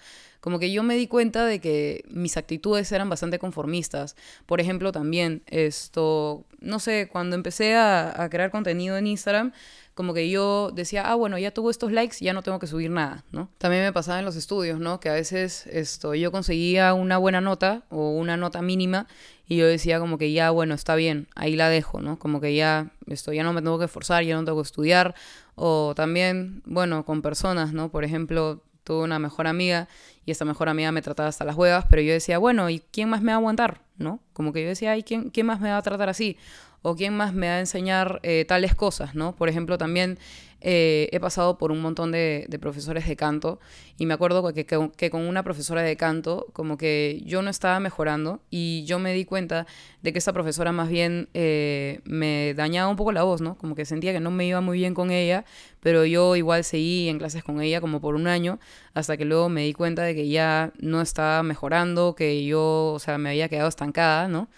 como 0.48 0.60
que 0.60 0.72
yo 0.72 0.82
me 0.82 0.96
di 0.96 1.08
cuenta 1.08 1.46
de 1.46 1.60
que 1.60 2.06
mis 2.08 2.38
actitudes 2.38 2.90
eran 2.94 3.10
bastante 3.10 3.38
conformistas. 3.38 4.16
Por 4.46 4.62
ejemplo, 4.62 4.94
también 4.94 5.44
esto, 5.46 6.46
no 6.62 6.80
sé, 6.80 7.10
cuando 7.12 7.36
empecé 7.36 7.76
a, 7.76 8.26
crear 8.32 8.50
contenido 8.50 8.96
en 8.96 9.08
Instagram, 9.08 9.52
como 9.94 10.14
que 10.14 10.30
yo 10.30 10.72
decía, 10.72 11.12
ah, 11.12 11.16
bueno, 11.16 11.38
ya 11.38 11.52
tuvo 11.52 11.70
estos 11.70 11.92
likes, 11.92 12.20
ya 12.22 12.32
no 12.32 12.44
tengo 12.44 12.60
que 12.60 12.68
subir 12.68 12.90
nada, 12.90 13.26
¿no? 13.34 13.50
También 13.58 13.84
me 13.84 13.92
pasaba 13.92 14.20
en 14.20 14.24
los 14.24 14.38
estudios, 14.38 14.80
¿no? 14.80 15.02
Que 15.02 15.10
a 15.10 15.14
veces 15.16 15.68
esto, 15.68 16.16
yo 16.16 16.32
conseguía 16.32 16.94
una 16.94 17.18
buena 17.18 17.42
nota 17.42 17.84
o 17.90 18.12
una 18.12 18.38
nota 18.38 18.62
mínima 18.62 19.06
y 19.50 19.58
yo 19.58 19.68
decía 19.68 20.00
como 20.00 20.18
que 20.18 20.32
ya, 20.32 20.50
bueno, 20.52 20.76
está 20.76 20.96
bien, 20.96 21.28
ahí 21.36 21.58
la 21.58 21.68
dejo, 21.68 22.00
¿no? 22.00 22.20
Como 22.20 22.40
que 22.40 22.56
ya, 22.56 22.92
esto, 23.08 23.34
ya 23.34 23.44
no 23.44 23.52
me 23.52 23.62
tengo 23.62 23.80
que 23.80 23.86
esforzar, 23.86 24.24
ya 24.24 24.38
no 24.38 24.46
tengo 24.46 24.62
que 24.62 24.68
estudiar. 24.68 25.14
O 25.56 25.94
también, 25.96 26.62
bueno, 26.66 27.04
con 27.04 27.22
personas, 27.22 27.74
¿no? 27.74 27.90
Por 27.90 28.06
ejemplo, 28.06 28.62
tuve 28.88 29.04
una 29.04 29.19
mejor 29.19 29.48
amiga 29.48 29.89
y 30.25 30.31
esta 30.31 30.45
mejor 30.45 30.69
amiga 30.69 30.94
me 30.94 31.01
trataba 31.01 31.28
hasta 31.28 31.44
las 31.44 31.57
huevas, 31.57 31.86
pero 31.89 32.01
yo 32.01 32.13
decía, 32.13 32.38
bueno, 32.38 32.69
¿y 32.69 32.80
quién 32.80 33.10
más 33.10 33.22
me 33.22 33.34
va 33.34 33.36
a 33.36 33.39
aguantar? 33.39 33.81
¿No? 33.98 34.22
Como 34.31 34.54
que 34.54 34.63
yo 34.63 34.69
decía, 34.69 34.95
¿y 34.95 35.04
quién, 35.04 35.30
quién 35.30 35.45
más 35.45 35.60
me 35.60 35.69
va 35.69 35.78
a 35.78 35.81
tratar 35.81 36.07
así? 36.07 36.38
¿O 36.82 36.96
quién 36.96 37.16
más 37.16 37.34
me 37.34 37.48
va 37.48 37.56
a 37.56 37.60
enseñar 37.60 38.20
eh, 38.24 38.46
tales 38.48 38.76
cosas? 38.76 39.16
¿No? 39.16 39.36
Por 39.36 39.50
ejemplo, 39.50 39.78
también 39.78 40.18
eh, 40.60 41.08
he 41.12 41.20
pasado 41.20 41.60
por 41.60 41.72
un 41.72 41.82
montón 41.82 42.12
de, 42.12 42.48
profesores 42.60 43.08
de 43.08 43.16
canto 43.16 43.60
y 44.00 44.08
me 44.08 44.16
acuerdo 44.16 44.52
que, 44.54 44.66
con 44.66 45.22
una 45.22 45.44
profesora 45.44 45.84
de 45.84 45.96
canto 45.96 46.48
como 46.52 46.78
que 46.78 47.22
yo 47.26 47.44
no 47.44 47.52
estaba 47.52 47.80
mejorando 47.80 48.42
y 48.50 48.84
yo 48.86 48.98
me 48.98 49.14
di 49.14 49.24
cuenta 49.24 49.68
de 50.02 50.12
que 50.14 50.20
esa 50.20 50.34
profesora 50.34 50.72
más 50.72 50.90
bien 50.90 51.30
eh, 51.36 52.00
me 52.06 52.56
dañaba 52.56 52.90
un 52.90 52.96
poco 52.96 53.12
la 53.12 53.22
voz, 53.22 53.40
¿no? 53.40 53.56
Como 53.58 53.76
que 53.76 53.86
sentía 53.86 54.14
que 54.14 54.20
no 54.20 54.32
me 54.32 54.48
iba 54.48 54.60
muy 54.62 54.80
bien 54.80 54.96
con 54.96 55.12
ella, 55.12 55.46
pero 55.80 56.06
yo 56.06 56.36
igual 56.36 56.64
seguí 56.64 57.08
en 57.08 57.20
clases 57.20 57.44
con 57.44 57.62
ella 57.62 57.80
como 57.80 58.02
por 58.02 58.16
un 58.16 58.28
año 58.28 58.60
hasta 58.96 59.16
que 59.16 59.26
luego 59.26 59.50
me 59.50 59.64
di 59.64 59.74
cuenta 59.74 60.04
de 60.04 60.16
que 60.16 60.28
ya 60.28 60.74
no 60.80 61.02
estaba 61.02 61.44
mejorando, 61.44 62.16
que 62.16 62.46
yo, 62.46 62.94
o 62.94 63.00
sea, 63.00 63.20
me 63.20 63.30
había 63.30 63.48
quedado 63.48 63.70
estancada, 63.70 64.28
¿no? 64.28 64.50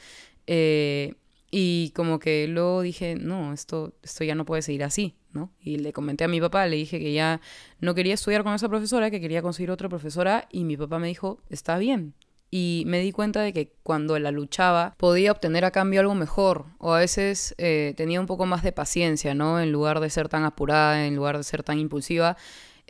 Y 1.52 1.92
como 1.96 2.20
que 2.20 2.48
luego 2.48 2.82
dije, 2.82 3.16
no, 3.16 3.54
esto, 3.54 3.94
esto 4.04 4.24
ya 4.24 4.36
no 4.36 4.46
puede 4.46 4.62
seguir 4.62 4.84
así, 4.84 5.16
¿no? 5.34 5.52
Y 5.60 5.78
le 5.78 5.94
comenté 5.94 6.24
a 6.24 6.28
mi 6.28 6.40
papá, 6.40 6.68
le 6.68 6.76
dije 6.76 7.00
que 7.00 7.12
ya 7.14 7.42
no 7.80 7.96
quería 7.96 8.14
estudiar 8.14 8.44
con 8.44 8.54
esa 8.54 8.70
profesora, 8.70 9.10
que 9.10 9.20
quería 9.20 9.42
conseguir 9.42 9.72
otra 9.72 9.90
profesora, 9.90 10.48
y 10.52 10.64
mi 10.64 10.78
papá 10.78 11.00
me 11.00 11.08
dijo, 11.08 11.42
está 11.50 11.78
bien. 11.78 12.14
Y 12.52 12.84
me 12.88 13.00
di 13.00 13.12
cuenta 13.12 13.42
de 13.42 13.54
que 13.54 13.74
cuando 13.84 14.18
la 14.18 14.32
luchaba 14.32 14.96
podía 14.98 15.32
obtener 15.32 15.66
a 15.66 15.72
cambio 15.72 16.02
algo 16.02 16.16
mejor, 16.16 16.66
o 16.78 16.94
a 16.94 17.00
veces 17.00 17.56
eh, 17.58 17.94
tenía 17.98 18.20
un 18.20 18.26
poco 18.28 18.46
más 18.46 18.64
de 18.64 18.72
paciencia, 18.72 19.34
¿no? 19.34 19.60
En 19.60 19.72
lugar 19.72 20.00
de 20.00 20.10
ser 20.10 20.30
tan 20.30 20.44
apurada, 20.44 21.06
en 21.06 21.16
lugar 21.16 21.38
de 21.38 21.44
ser 21.44 21.64
tan 21.64 21.80
impulsiva, 21.80 22.38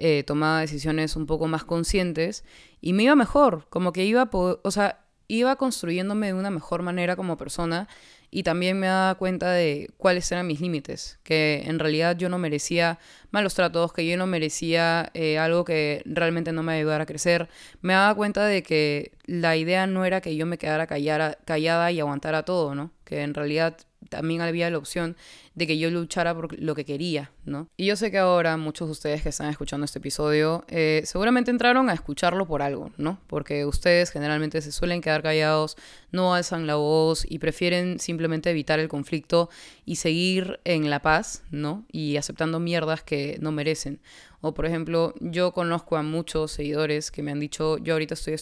eh, 0.02 0.24
tomaba 0.24 0.62
decisiones 0.62 1.18
un 1.18 1.26
poco 1.26 1.48
más 1.48 1.66
conscientes 1.66 2.46
y 2.80 2.94
me 2.94 3.04
iba 3.04 3.16
mejor, 3.16 3.68
como 3.70 3.92
que 3.92 4.06
iba, 4.06 4.30
o 4.32 4.72
sea, 4.72 5.06
iba 5.28 5.58
construyéndome 5.58 6.28
de 6.28 6.34
una 6.34 6.50
mejor 6.52 6.84
manera 6.84 7.18
como 7.18 7.38
persona 7.38 7.90
y 8.32 8.44
también 8.44 8.80
me 8.80 8.88
daba 8.88 9.16
cuenta 9.16 9.52
de 9.52 9.90
cuáles 9.98 10.32
eran 10.32 10.48
mis 10.48 10.62
límites, 10.62 11.20
que 11.24 11.64
en 11.66 11.80
realidad 11.80 12.16
yo 12.18 12.30
no 12.30 12.38
merecía 12.38 13.00
malos 13.32 13.56
tratos, 13.56 13.92
que 13.94 14.08
yo 14.08 14.18
no 14.18 14.28
merecía 14.28 15.10
eh, 15.14 15.38
algo 15.38 15.66
que 15.66 16.04
realmente 16.06 16.52
no 16.52 16.64
me 16.64 16.74
ayudara 16.74 17.04
a 17.04 17.08
crecer. 17.08 17.50
Me 17.82 17.94
daba 17.94 18.14
cuenta 18.16 18.46
de 18.46 18.62
que 18.64 19.14
la 19.26 19.56
idea 19.58 19.88
no 19.88 20.06
era 20.06 20.22
que 20.22 20.36
yo 20.36 20.46
me 20.46 20.58
quedara 20.58 20.88
callada 20.88 21.92
y 21.92 22.00
aguantara 22.00 22.44
todo, 22.44 22.76
¿no? 22.76 22.92
Que 23.04 23.22
en 23.22 23.34
realidad 23.34 23.78
también 24.10 24.42
había 24.42 24.70
la 24.70 24.78
opción 24.78 25.18
de 25.60 25.68
que 25.68 25.78
yo 25.78 25.92
luchara 25.92 26.34
por 26.34 26.58
lo 26.58 26.74
que 26.74 26.86
quería, 26.86 27.32
¿no? 27.44 27.68
Y 27.76 27.86
yo 27.86 27.98
sé 27.98 28.12
que 28.12 28.18
ahora 28.18 28.56
muchos 28.56 28.88
de 28.88 28.94
ustedes 28.94 29.22
que 29.22 29.28
están 29.28 29.50
escuchando 29.50 29.84
este 29.84 30.00
episodio 30.00 30.64
eh, 30.70 31.02
seguramente 31.04 31.52
entraron 31.52 31.90
a 31.90 31.94
escucharlo 31.94 32.48
por 32.48 32.62
algo, 32.62 32.92
¿no? 32.96 33.20
Porque 33.28 33.66
ustedes 33.66 34.10
generalmente 34.10 34.62
se 34.62 34.72
suelen 34.72 35.02
quedar 35.02 35.22
callados, 35.22 35.76
no 36.14 36.34
alzan 36.34 36.66
la 36.66 36.76
voz 36.76 37.26
y 37.30 37.40
prefieren 37.40 38.00
simplemente 38.00 38.50
evitar 38.50 38.80
el 38.80 38.88
conflicto 38.88 39.50
y 39.86 39.98
seguir 39.98 40.62
en 40.64 40.90
la 40.90 41.02
paz, 41.02 41.44
¿no? 41.52 41.84
Y 41.92 42.16
aceptando 42.16 42.62
mierdas 42.62 43.04
que 43.04 43.38
no 43.42 43.52
merecen. 43.52 44.00
O 44.42 44.54
por 44.54 44.66
ejemplo, 44.66 45.14
yo 45.20 45.52
conozco 45.52 45.98
a 45.98 46.04
muchos 46.04 46.52
seguidores 46.52 47.12
que 47.12 47.22
me 47.22 47.32
han 47.32 47.42
dicho, 47.42 47.78
yo 47.80 47.94
ahorita 47.94 48.14
estoy 48.14 48.36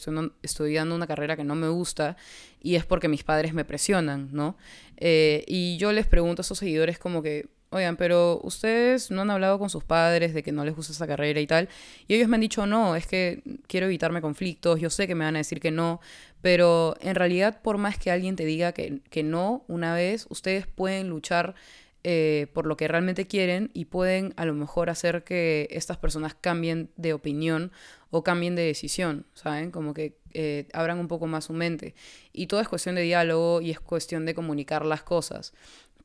estudiando, 0.44 0.96
una 0.96 1.08
carrera 1.08 1.36
que 1.36 1.44
no 1.44 1.56
me 1.56 1.70
gusta 1.70 2.16
y 2.62 2.76
es 2.76 2.86
porque 2.86 3.08
mis 3.08 3.24
padres 3.24 3.54
me 3.54 3.66
presionan, 3.66 4.30
¿no? 4.32 4.58
Eh, 4.98 5.44
y 5.48 5.78
yo 5.78 5.92
les 5.92 6.06
pregunto 6.08 6.42
a 6.42 6.44
esos 6.44 6.60
seguidores 6.60 7.00
como 7.08 7.24
que, 7.24 7.48
oigan, 7.70 7.96
pero 7.96 8.42
ustedes 8.44 9.12
no 9.12 9.22
han 9.22 9.30
hablado 9.30 9.58
con 9.60 9.70
sus 9.70 9.84
padres 9.84 10.34
de 10.34 10.44
que 10.44 10.52
no 10.52 10.66
les 10.66 10.76
gusta 10.76 10.92
esa 10.92 11.08
carrera 11.08 11.40
y 11.40 11.48
tal. 11.48 11.70
Y 12.08 12.16
ellos 12.16 12.28
me 12.28 12.36
han 12.36 12.42
dicho, 12.42 12.68
no, 12.68 12.96
es 12.98 13.08
que 13.08 13.42
quiero 13.68 13.86
evitarme 13.86 14.22
conflictos, 14.22 14.80
yo 14.82 14.90
sé 14.90 15.08
que 15.08 15.16
me 15.16 15.24
van 15.24 15.36
a 15.36 15.40
decir 15.40 15.62
que 15.62 15.72
no, 15.72 16.02
pero 16.42 16.96
en 17.00 17.16
realidad 17.16 17.62
por 17.62 17.78
más 17.78 17.98
que 17.98 18.12
alguien 18.12 18.36
te 18.36 18.46
diga 18.46 18.74
que, 18.74 19.00
que 19.10 19.24
no 19.24 19.64
una 19.70 19.94
vez, 19.96 20.28
ustedes 20.30 20.68
pueden 20.68 21.08
luchar 21.10 21.56
eh, 22.04 22.48
por 22.54 22.68
lo 22.68 22.78
que 22.78 22.88
realmente 22.88 23.28
quieren 23.28 23.70
y 23.74 23.86
pueden 23.86 24.34
a 24.38 24.46
lo 24.46 24.54
mejor 24.54 24.90
hacer 24.90 25.26
que 25.26 25.68
estas 25.72 25.98
personas 25.98 26.36
cambien 26.36 26.90
de 26.96 27.12
opinión 27.12 27.72
o 28.12 28.24
cambien 28.24 28.56
de 28.56 28.62
decisión, 28.62 29.26
¿saben? 29.34 29.72
Como 29.72 29.94
que 29.94 30.18
eh, 30.34 30.68
abran 30.72 31.00
un 31.00 31.10
poco 31.10 31.28
más 31.28 31.46
su 31.46 31.54
mente. 31.54 31.96
Y 32.32 32.48
todo 32.48 32.62
es 32.62 32.70
cuestión 32.70 32.96
de 32.96 33.02
diálogo 33.02 33.60
y 33.60 33.72
es 33.72 33.82
cuestión 33.82 34.26
de 34.26 34.34
comunicar 34.34 34.86
las 34.86 35.04
cosas. 35.04 35.54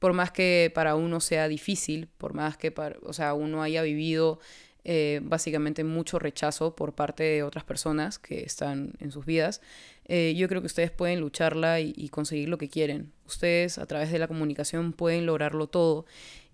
Por 0.03 0.15
más 0.15 0.33
que 0.33 0.73
para 0.75 0.97
uno 0.97 1.21
sea 1.21 1.47
difícil, 1.47 2.09
por 2.19 2.35
más 2.35 2.57
que 2.57 2.75
o 3.05 3.13
sea, 3.13 3.35
uno 3.35 3.63
haya 3.63 3.83
vivido 3.83 4.41
eh, 4.83 5.21
básicamente 5.23 5.85
mucho 5.85 6.19
rechazo 6.19 6.75
por 6.75 6.93
parte 6.93 7.23
de 7.23 7.45
otras 7.45 7.63
personas 7.63 8.19
que 8.19 8.43
están 8.43 8.95
en 8.99 9.13
sus 9.13 9.25
vidas, 9.25 9.61
eh, 10.07 10.35
yo 10.37 10.49
creo 10.49 10.61
que 10.61 10.67
ustedes 10.67 10.91
pueden 10.91 11.21
lucharla 11.21 11.79
y, 11.79 12.09
conseguir 12.09 12.49
lo 12.49 12.59
que 12.59 12.69
quieren. 12.69 13.13
Ustedes 13.27 13.79
a 13.79 13.87
través 13.87 14.11
de 14.11 14.19
la 14.19 14.27
comunicación 14.27 14.93
pueden 14.93 15.25
lograrlo 15.25 15.69
todo 15.69 16.05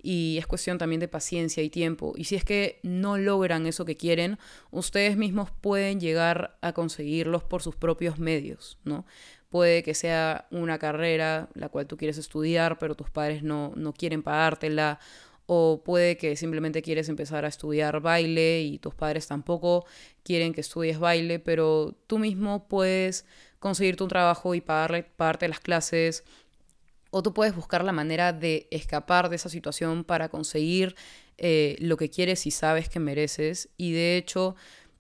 y 0.03 0.37
es 0.39 0.47
cuestión 0.47 0.77
también 0.77 1.01
de 1.01 1.09
paciencia 1.09 1.63
y 1.63 1.71
tiempo. 1.71 2.13
Y 2.19 2.25
si 2.25 2.37
es 2.37 2.45
que 2.45 2.81
no 2.83 3.17
logran 3.17 3.67
eso 3.67 3.87
que 3.87 3.97
quieren, 3.97 4.39
ustedes 4.71 5.17
mismos 5.17 5.51
pueden 5.51 6.01
llegar 6.01 6.59
a 6.61 6.75
conseguirlos 6.75 7.45
por 7.45 7.63
sus 7.63 7.77
propios 7.77 8.19
medios, 8.19 8.77
¿no? 8.85 9.07
Puede 9.49 9.83
que 9.83 9.95
sea 9.95 10.47
una 10.51 10.79
carrera 10.79 11.49
la 11.55 11.69
cual 11.69 11.87
tú 11.87 11.97
quieres 11.97 12.19
estudiar, 12.19 12.79
pero 12.79 12.95
tus 12.95 13.11
padres 13.11 13.43
no, 13.43 13.73
no 13.77 13.93
quieren 13.93 14.23
pagártela 14.23 14.99
o 15.51 15.83
puede 15.83 16.19
que 16.19 16.37
simplemente 16.37 16.83
quieres 16.83 17.09
empezar 17.09 17.47
a 17.47 17.49
estudiar 17.49 18.01
baile 18.01 18.61
y 18.61 18.79
tus 18.79 18.95
padres 18.95 19.27
tampoco 19.27 19.87
quieren 20.23 20.53
que 20.53 20.61
estudies 20.61 20.99
baile, 20.99 21.39
pero 21.39 21.97
tú 22.07 22.19
mismo 22.19 22.69
puedes 22.69 23.25
conseguirte 23.59 24.03
un 24.03 24.11
trabajo 24.11 24.55
y 24.55 24.61
pagarle, 24.61 25.05
pagarte 25.05 25.49
las 25.49 25.61
clases, 25.61 26.23
o 27.11 27.23
tú 27.23 27.33
puedes 27.33 27.57
buscar 27.57 27.83
la 27.83 27.93
manera 27.93 28.35
de 28.35 28.69
escapar 28.71 29.31
de 29.31 29.37
esa 29.37 29.49
situación 29.49 30.05
para 30.05 30.29
conseguir 30.29 30.95
eh, 31.39 31.77
lo 31.79 31.97
que 31.97 32.11
quieres 32.11 32.47
y 32.47 32.51
sabes 32.51 32.91
que 32.91 33.01
mereces. 33.01 33.71
Y 33.79 33.93
de 33.93 34.19
hecho, 34.19 34.55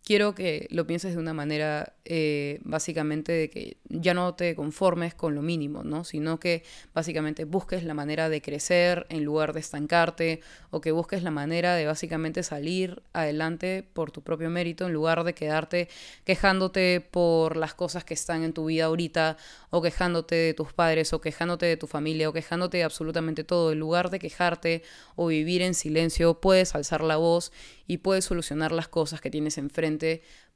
quiero 0.08 0.34
que 0.34 0.66
lo 0.70 0.86
pienses 0.86 1.12
de 1.12 1.18
una 1.18 1.34
manera 1.34 1.92
eh, 2.06 2.60
básicamente 2.62 3.30
de 3.30 3.50
que 3.50 3.76
ya 3.90 4.14
no 4.14 4.34
te 4.34 4.54
conformes 4.54 5.14
con 5.14 5.34
lo 5.34 5.42
mínimo, 5.42 5.84
¿no? 5.84 6.02
Sino 6.02 6.40
que 6.40 6.62
básicamente 6.94 7.44
busques 7.44 7.84
la 7.84 7.92
manera 7.92 8.30
de 8.30 8.40
crecer 8.40 9.04
en 9.10 9.22
lugar 9.22 9.52
de 9.52 9.60
estancarte 9.60 10.40
o 10.70 10.80
que 10.80 10.92
busques 10.92 11.22
la 11.22 11.30
manera 11.30 11.74
de 11.74 11.84
básicamente 11.84 12.42
salir 12.42 13.02
adelante 13.12 13.86
por 13.92 14.10
tu 14.10 14.22
propio 14.22 14.48
mérito 14.48 14.86
en 14.86 14.94
lugar 14.94 15.24
de 15.24 15.34
quedarte 15.34 15.90
quejándote 16.24 17.02
por 17.02 17.58
las 17.58 17.74
cosas 17.74 18.02
que 18.02 18.14
están 18.14 18.44
en 18.44 18.54
tu 18.54 18.64
vida 18.64 18.86
ahorita 18.86 19.36
o 19.68 19.82
quejándote 19.82 20.36
de 20.36 20.54
tus 20.54 20.72
padres 20.72 21.12
o 21.12 21.20
quejándote 21.20 21.66
de 21.66 21.76
tu 21.76 21.86
familia 21.86 22.30
o 22.30 22.32
quejándote 22.32 22.78
de 22.78 22.84
absolutamente 22.84 23.44
todo. 23.44 23.72
En 23.72 23.78
lugar 23.78 24.08
de 24.08 24.20
quejarte 24.20 24.82
o 25.16 25.26
vivir 25.26 25.60
en 25.60 25.74
silencio, 25.74 26.40
puedes 26.40 26.74
alzar 26.74 27.02
la 27.02 27.18
voz 27.18 27.52
y 27.86 27.98
puedes 27.98 28.24
solucionar 28.24 28.72
las 28.72 28.88
cosas 28.88 29.20
que 29.20 29.30
tienes 29.30 29.58
enfrente 29.58 29.97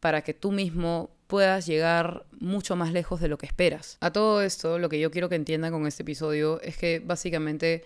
para 0.01 0.23
que 0.23 0.35
tú 0.35 0.53
mismo 0.53 1.11
puedas 1.27 1.67
llegar 1.67 2.27
mucho 2.41 2.77
más 2.77 2.93
lejos 2.93 3.21
de 3.21 3.29
lo 3.29 3.39
que 3.39 3.47
esperas. 3.47 3.97
A 4.01 4.13
todo 4.13 4.43
esto, 4.43 4.79
lo 4.79 4.89
que 4.89 5.01
yo 5.01 5.11
quiero 5.11 5.29
que 5.29 5.37
entiendan 5.37 5.73
con 5.73 5.87
este 5.87 6.03
episodio 6.03 6.61
es 6.61 6.77
que 6.77 7.01
básicamente 7.05 7.85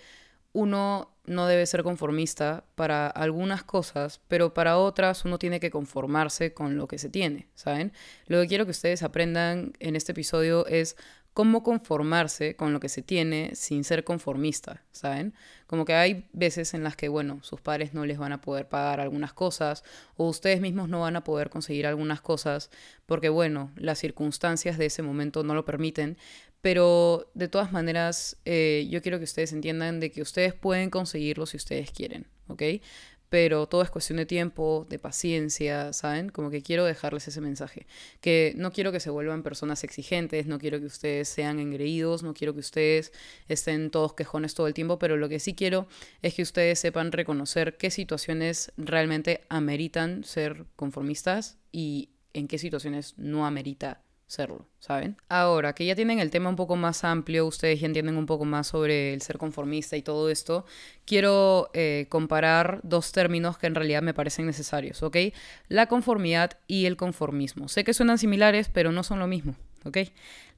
uno 0.53 1.11
no 1.27 1.47
debe 1.47 1.67
ser 1.67 1.83
conformista 1.83 2.65
para 2.75 3.09
algunas 3.09 3.63
cosas, 3.63 4.21
pero 4.27 4.55
para 4.55 4.79
otras 4.79 5.25
uno 5.25 5.39
tiene 5.39 5.61
que 5.61 5.71
conformarse 5.71 6.55
con 6.55 6.79
lo 6.79 6.89
que 6.89 6.99
se 6.99 7.11
tiene, 7.11 7.49
¿saben? 7.55 7.93
Lo 8.27 8.41
que 8.41 8.49
quiero 8.49 8.65
que 8.65 8.71
ustedes 8.71 9.03
aprendan 9.03 9.75
en 9.81 9.97
este 9.97 10.13
episodio 10.13 10.67
es 10.67 10.97
cómo 11.37 11.63
conformarse 11.63 12.57
con 12.57 12.73
lo 12.73 12.81
que 12.81 12.89
se 12.89 13.03
tiene 13.03 13.51
sin 13.55 13.85
ser 13.85 14.05
conformista, 14.05 14.83
¿saben? 14.91 15.35
Como 15.67 15.85
que 15.85 15.93
hay 15.93 16.31
veces 16.33 16.73
en 16.73 16.83
las 16.83 16.97
que, 16.97 17.09
bueno, 17.09 17.41
sus 17.43 17.61
padres 17.61 17.93
no 17.93 18.07
les 18.07 18.17
van 18.17 18.33
a 18.33 18.41
poder 18.41 18.71
pagar 18.71 19.01
algunas 19.01 19.35
cosas 19.35 19.85
o 20.17 20.27
ustedes 20.31 20.63
mismos 20.63 20.89
no 20.89 21.01
van 21.01 21.15
a 21.15 21.25
poder 21.25 21.51
conseguir 21.51 21.87
algunas 21.87 22.23
cosas 22.23 22.71
porque, 23.05 23.29
bueno, 23.29 23.71
las 23.77 23.99
circunstancias 23.99 24.79
de 24.79 24.87
ese 24.87 25.03
momento 25.03 25.45
no 25.45 25.55
lo 25.55 25.67
permiten, 25.67 26.17
pero 26.63 27.31
de 27.35 27.49
todas 27.49 27.71
maneras 27.71 28.39
eh, 28.47 28.89
yo 28.91 29.03
quiero 29.03 29.19
que 29.19 29.25
ustedes 29.25 29.53
entiendan 29.53 30.01
de 30.01 30.11
que 30.11 30.23
ustedes 30.23 30.55
pueden 30.55 30.89
conseguirlo 30.89 31.45
si 31.45 31.59
ustedes 31.59 31.91
quieren, 31.91 32.29
¿ok? 32.49 32.63
Pero 33.29 33.67
todo 33.67 33.83
es 33.83 33.91
cuestión 33.91 34.19
de 34.19 34.27
tiempo, 34.27 34.87
de 34.89 34.99
paciencia, 34.99 35.93
¿saben? 35.93 36.29
Como 36.29 36.51
que 36.51 36.63
quiero 36.63 36.85
dejarles 36.85 37.29
ese 37.29 37.41
mensaje, 37.41 37.87
que 38.21 38.55
no 38.57 38.73
quiero 38.73 38.93
que 38.93 39.01
se 39.01 39.11
vuelvan 39.11 39.43
personas 39.43 39.85
exigentes, 39.85 40.47
no 40.47 40.59
quiero 40.59 40.79
que 40.81 40.87
ustedes 40.87 41.29
sean 41.29 41.59
engreídos, 41.59 42.23
no 42.23 42.35
quiero 42.35 42.55
que 42.55 42.61
ustedes 42.61 43.13
estén 43.49 43.91
todos 43.91 44.15
quejones 44.15 44.55
todo 44.55 44.67
el 44.67 44.75
tiempo, 44.75 44.99
pero 44.99 45.17
lo 45.17 45.29
que 45.29 45.41
sí 45.41 45.55
quiero 45.55 45.89
es 46.23 46.35
que 46.35 46.43
ustedes 46.43 46.79
sepan 46.79 47.13
reconocer 47.13 47.77
qué 47.77 47.91
situaciones 47.91 48.73
realmente 48.77 49.45
ameritan 49.49 50.25
ser 50.25 50.67
conformistas 50.77 51.59
y 51.73 52.11
en 52.33 52.49
qué 52.49 52.59
situaciones 52.59 53.15
no 53.17 53.47
amerita 53.47 54.06
serlo, 54.27 54.67
¿saben? 54.81 55.17
Ahora 55.29 55.75
que 55.75 55.87
ya 55.87 55.95
tienen 55.95 56.19
el 56.19 56.31
tema 56.31 56.49
un 56.49 56.57
poco 56.57 56.75
más 56.75 57.05
amplio, 57.05 57.47
ustedes 57.47 57.81
ya 57.81 57.87
entienden 57.87 58.17
un 58.17 58.27
poco 58.27 58.45
más 58.45 58.67
sobre 58.67 59.15
el 59.15 59.23
ser 59.23 59.39
conformista 59.39 59.97
y 59.97 60.03
todo 60.03 60.31
esto, 60.31 60.65
quiero 61.05 61.71
eh, 61.75 62.07
comparar 62.09 62.81
dos 62.83 63.13
términos 63.13 63.57
que 63.57 63.69
en 63.69 63.77
realidad 63.77 64.03
me 64.03 64.15
parecen 64.15 64.47
necesarios, 64.47 65.03
¿ok? 65.03 65.17
La 65.69 65.87
conformidad 65.87 66.59
y 66.67 66.87
el 66.87 66.97
conformismo. 66.97 67.69
Sé 67.69 67.85
que 67.85 67.95
suenan 67.95 68.19
similares, 68.19 68.69
pero 68.69 68.91
no 68.91 69.05
son 69.05 69.21
lo 69.21 69.29
mismo, 69.29 69.55
¿ok? 69.85 69.99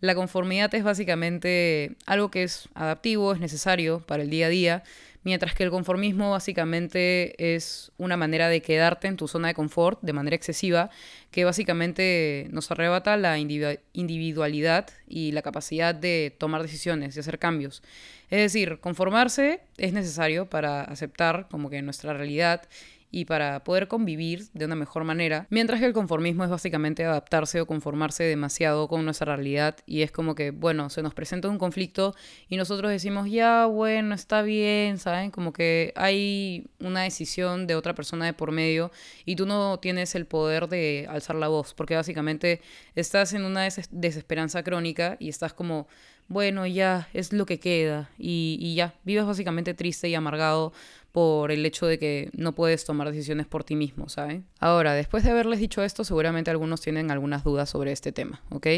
La 0.00 0.14
conformidad 0.14 0.75
es 0.75 0.84
básicamente 0.84 1.96
algo 2.06 2.30
que 2.30 2.44
es 2.44 2.68
adaptivo, 2.75 3.32
es 3.32 3.40
necesario 3.40 4.00
para 4.00 4.22
el 4.22 4.30
día 4.30 4.46
a 4.46 4.50
día, 4.50 4.82
mientras 5.25 5.54
que 5.54 5.64
el 5.64 5.70
conformismo 5.70 6.30
básicamente 6.30 7.54
es 7.54 7.92
una 7.98 8.16
manera 8.16 8.48
de 8.48 8.62
quedarte 8.62 9.08
en 9.08 9.16
tu 9.16 9.28
zona 9.28 9.48
de 9.48 9.54
confort 9.54 10.00
de 10.02 10.12
manera 10.12 10.37
excesiva, 10.37 10.90
que 11.30 11.44
básicamente 11.44 12.46
nos 12.50 12.70
arrebata 12.70 13.16
la 13.16 13.38
individualidad 13.38 14.88
y 15.06 15.32
la 15.32 15.42
capacidad 15.42 15.94
de 15.94 16.34
tomar 16.38 16.62
decisiones, 16.62 17.14
de 17.14 17.20
hacer 17.20 17.38
cambios. 17.38 17.82
Es 18.30 18.40
decir, 18.40 18.78
conformarse 18.80 19.60
es 19.76 19.92
necesario 19.92 20.50
para 20.50 20.82
aceptar 20.82 21.48
como 21.50 21.70
que 21.70 21.82
nuestra 21.82 22.12
realidad 22.12 22.62
y 23.10 23.24
para 23.24 23.64
poder 23.64 23.88
convivir 23.88 24.48
de 24.52 24.64
una 24.64 24.74
mejor 24.74 25.04
manera, 25.04 25.46
mientras 25.50 25.80
que 25.80 25.86
el 25.86 25.92
conformismo 25.92 26.44
es 26.44 26.50
básicamente 26.50 27.04
adaptarse 27.04 27.60
o 27.60 27.66
conformarse 27.66 28.24
demasiado 28.24 28.88
con 28.88 29.04
nuestra 29.04 29.36
realidad 29.36 29.76
y 29.86 30.02
es 30.02 30.12
como 30.12 30.34
que, 30.34 30.50
bueno, 30.50 30.90
se 30.90 31.02
nos 31.02 31.14
presenta 31.14 31.48
un 31.48 31.58
conflicto 31.58 32.14
y 32.48 32.56
nosotros 32.56 32.90
decimos, 32.90 33.30
ya, 33.30 33.66
bueno, 33.66 34.14
está 34.14 34.42
bien, 34.42 34.98
¿saben? 34.98 35.30
Como 35.30 35.52
que 35.52 35.92
hay 35.96 36.66
una 36.80 37.02
decisión 37.02 37.66
de 37.66 37.74
otra 37.74 37.94
persona 37.94 38.26
de 38.26 38.32
por 38.32 38.52
medio 38.52 38.90
y 39.24 39.36
tú 39.36 39.46
no 39.46 39.78
tienes 39.78 40.14
el 40.14 40.26
poder 40.26 40.68
de 40.68 41.06
alzar 41.08 41.36
la 41.36 41.48
voz, 41.48 41.74
porque 41.74 41.96
básicamente 41.96 42.60
estás 42.94 43.32
en 43.32 43.44
una 43.44 43.68
desesperanza 43.90 44.62
crónica 44.62 45.16
y 45.18 45.28
estás 45.28 45.52
como 45.52 45.88
bueno, 46.28 46.66
ya 46.66 47.08
es 47.14 47.32
lo 47.32 47.46
que 47.46 47.58
queda 47.58 48.10
y, 48.18 48.58
y, 48.60 48.74
ya, 48.74 48.94
vives 49.02 49.24
básicamente 49.24 49.72
triste 49.72 50.10
y 50.10 50.14
amargado 50.14 50.74
por 51.18 51.50
el 51.50 51.66
hecho 51.66 51.84
de 51.84 51.98
que 51.98 52.30
no 52.32 52.54
puedes 52.54 52.84
tomar 52.84 53.10
decisiones 53.10 53.48
por 53.48 53.64
ti 53.64 53.75
mismo, 53.75 54.08
¿sabes? 54.08 54.42
Ahora, 54.60 54.94
después 54.94 55.25
de 55.25 55.32
haberles 55.32 55.58
dicho 55.58 55.82
esto, 55.82 56.04
seguramente 56.04 56.52
algunos 56.52 56.80
tienen 56.80 57.10
algunas 57.10 57.42
dudas 57.42 57.68
sobre 57.68 57.90
este 57.90 58.12
tema, 58.12 58.40
¿ok? 58.50 58.68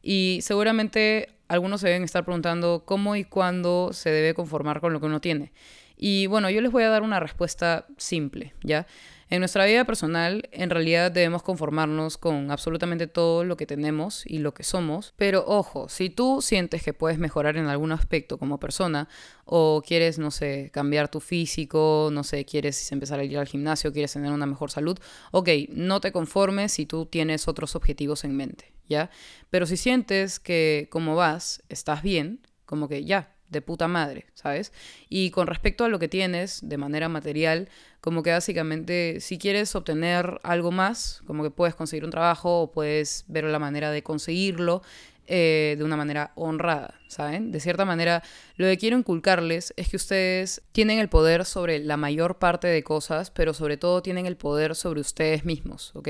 Y 0.00 0.38
seguramente 0.40 1.30
algunos 1.48 1.80
se 1.80 1.88
deben 1.88 2.04
estar 2.04 2.24
preguntando 2.24 2.84
cómo 2.86 3.16
y 3.16 3.24
cuándo 3.24 3.92
se 3.92 4.10
debe 4.10 4.34
conformar 4.34 4.80
con 4.80 4.92
lo 4.92 5.00
que 5.00 5.06
uno 5.06 5.20
tiene. 5.20 5.50
Y 5.96 6.28
bueno, 6.28 6.48
yo 6.48 6.60
les 6.60 6.70
voy 6.70 6.84
a 6.84 6.90
dar 6.90 7.02
una 7.02 7.18
respuesta 7.18 7.86
simple, 7.96 8.54
¿ya? 8.62 8.86
En 9.32 9.38
nuestra 9.38 9.64
vida 9.64 9.84
personal, 9.84 10.48
en 10.50 10.70
realidad 10.70 11.12
debemos 11.12 11.44
conformarnos 11.44 12.18
con 12.18 12.50
absolutamente 12.50 13.06
todo 13.06 13.44
lo 13.44 13.56
que 13.56 13.64
tenemos 13.64 14.26
y 14.26 14.38
lo 14.38 14.54
que 14.54 14.64
somos. 14.64 15.14
Pero 15.16 15.44
ojo, 15.46 15.88
si 15.88 16.10
tú 16.10 16.42
sientes 16.42 16.82
que 16.82 16.94
puedes 16.94 17.20
mejorar 17.20 17.56
en 17.56 17.66
algún 17.66 17.92
aspecto 17.92 18.38
como 18.38 18.58
persona, 18.58 19.08
o 19.44 19.84
quieres, 19.86 20.18
no 20.18 20.32
sé, 20.32 20.70
cambiar 20.72 21.12
tu 21.12 21.20
físico, 21.20 22.10
no 22.12 22.24
sé, 22.24 22.44
quieres 22.44 22.90
empezar 22.90 23.20
a 23.20 23.24
ir 23.24 23.38
al 23.38 23.46
gimnasio, 23.46 23.92
quieres 23.92 24.12
tener 24.12 24.32
una 24.32 24.46
mejor 24.46 24.72
salud, 24.72 24.98
ok, 25.30 25.48
no 25.68 26.00
te 26.00 26.10
conformes 26.10 26.72
si 26.72 26.84
tú 26.84 27.06
tienes 27.06 27.46
otros 27.46 27.76
objetivos 27.76 28.24
en 28.24 28.34
mente, 28.34 28.72
¿ya? 28.88 29.10
Pero 29.48 29.64
si 29.64 29.76
sientes 29.76 30.40
que 30.40 30.88
como 30.90 31.14
vas, 31.14 31.62
estás 31.68 32.02
bien, 32.02 32.44
como 32.64 32.88
que 32.88 33.04
ya, 33.04 33.36
de 33.50 33.62
puta 33.62 33.88
madre, 33.88 34.26
¿sabes? 34.34 34.72
Y 35.08 35.30
con 35.30 35.46
respecto 35.46 35.84
a 35.84 35.88
lo 35.88 35.98
que 35.98 36.08
tienes 36.08 36.60
de 36.62 36.78
manera 36.78 37.08
material, 37.08 37.68
como 38.00 38.22
que 38.22 38.30
básicamente 38.30 39.20
si 39.20 39.38
quieres 39.38 39.74
obtener 39.74 40.38
algo 40.42 40.70
más, 40.70 41.22
como 41.26 41.42
que 41.42 41.50
puedes 41.50 41.74
conseguir 41.74 42.04
un 42.04 42.10
trabajo 42.10 42.62
o 42.62 42.72
puedes 42.72 43.24
ver 43.28 43.44
la 43.44 43.58
manera 43.58 43.90
de 43.90 44.02
conseguirlo 44.02 44.82
eh, 45.26 45.74
de 45.78 45.84
una 45.84 45.96
manera 45.96 46.32
honrada, 46.34 46.99
¿saben? 47.10 47.52
De 47.52 47.60
cierta 47.60 47.84
manera, 47.84 48.22
lo 48.56 48.66
que 48.66 48.78
quiero 48.78 48.96
inculcarles 48.96 49.74
es 49.76 49.88
que 49.88 49.96
ustedes 49.96 50.62
tienen 50.72 50.98
el 50.98 51.08
poder 51.08 51.44
sobre 51.44 51.80
la 51.80 51.96
mayor 51.96 52.38
parte 52.38 52.68
de 52.68 52.82
cosas, 52.82 53.30
pero 53.30 53.52
sobre 53.52 53.76
todo 53.76 54.00
tienen 54.02 54.26
el 54.26 54.36
poder 54.36 54.74
sobre 54.74 55.00
ustedes 55.00 55.44
mismos, 55.44 55.92
¿ok? 55.94 56.08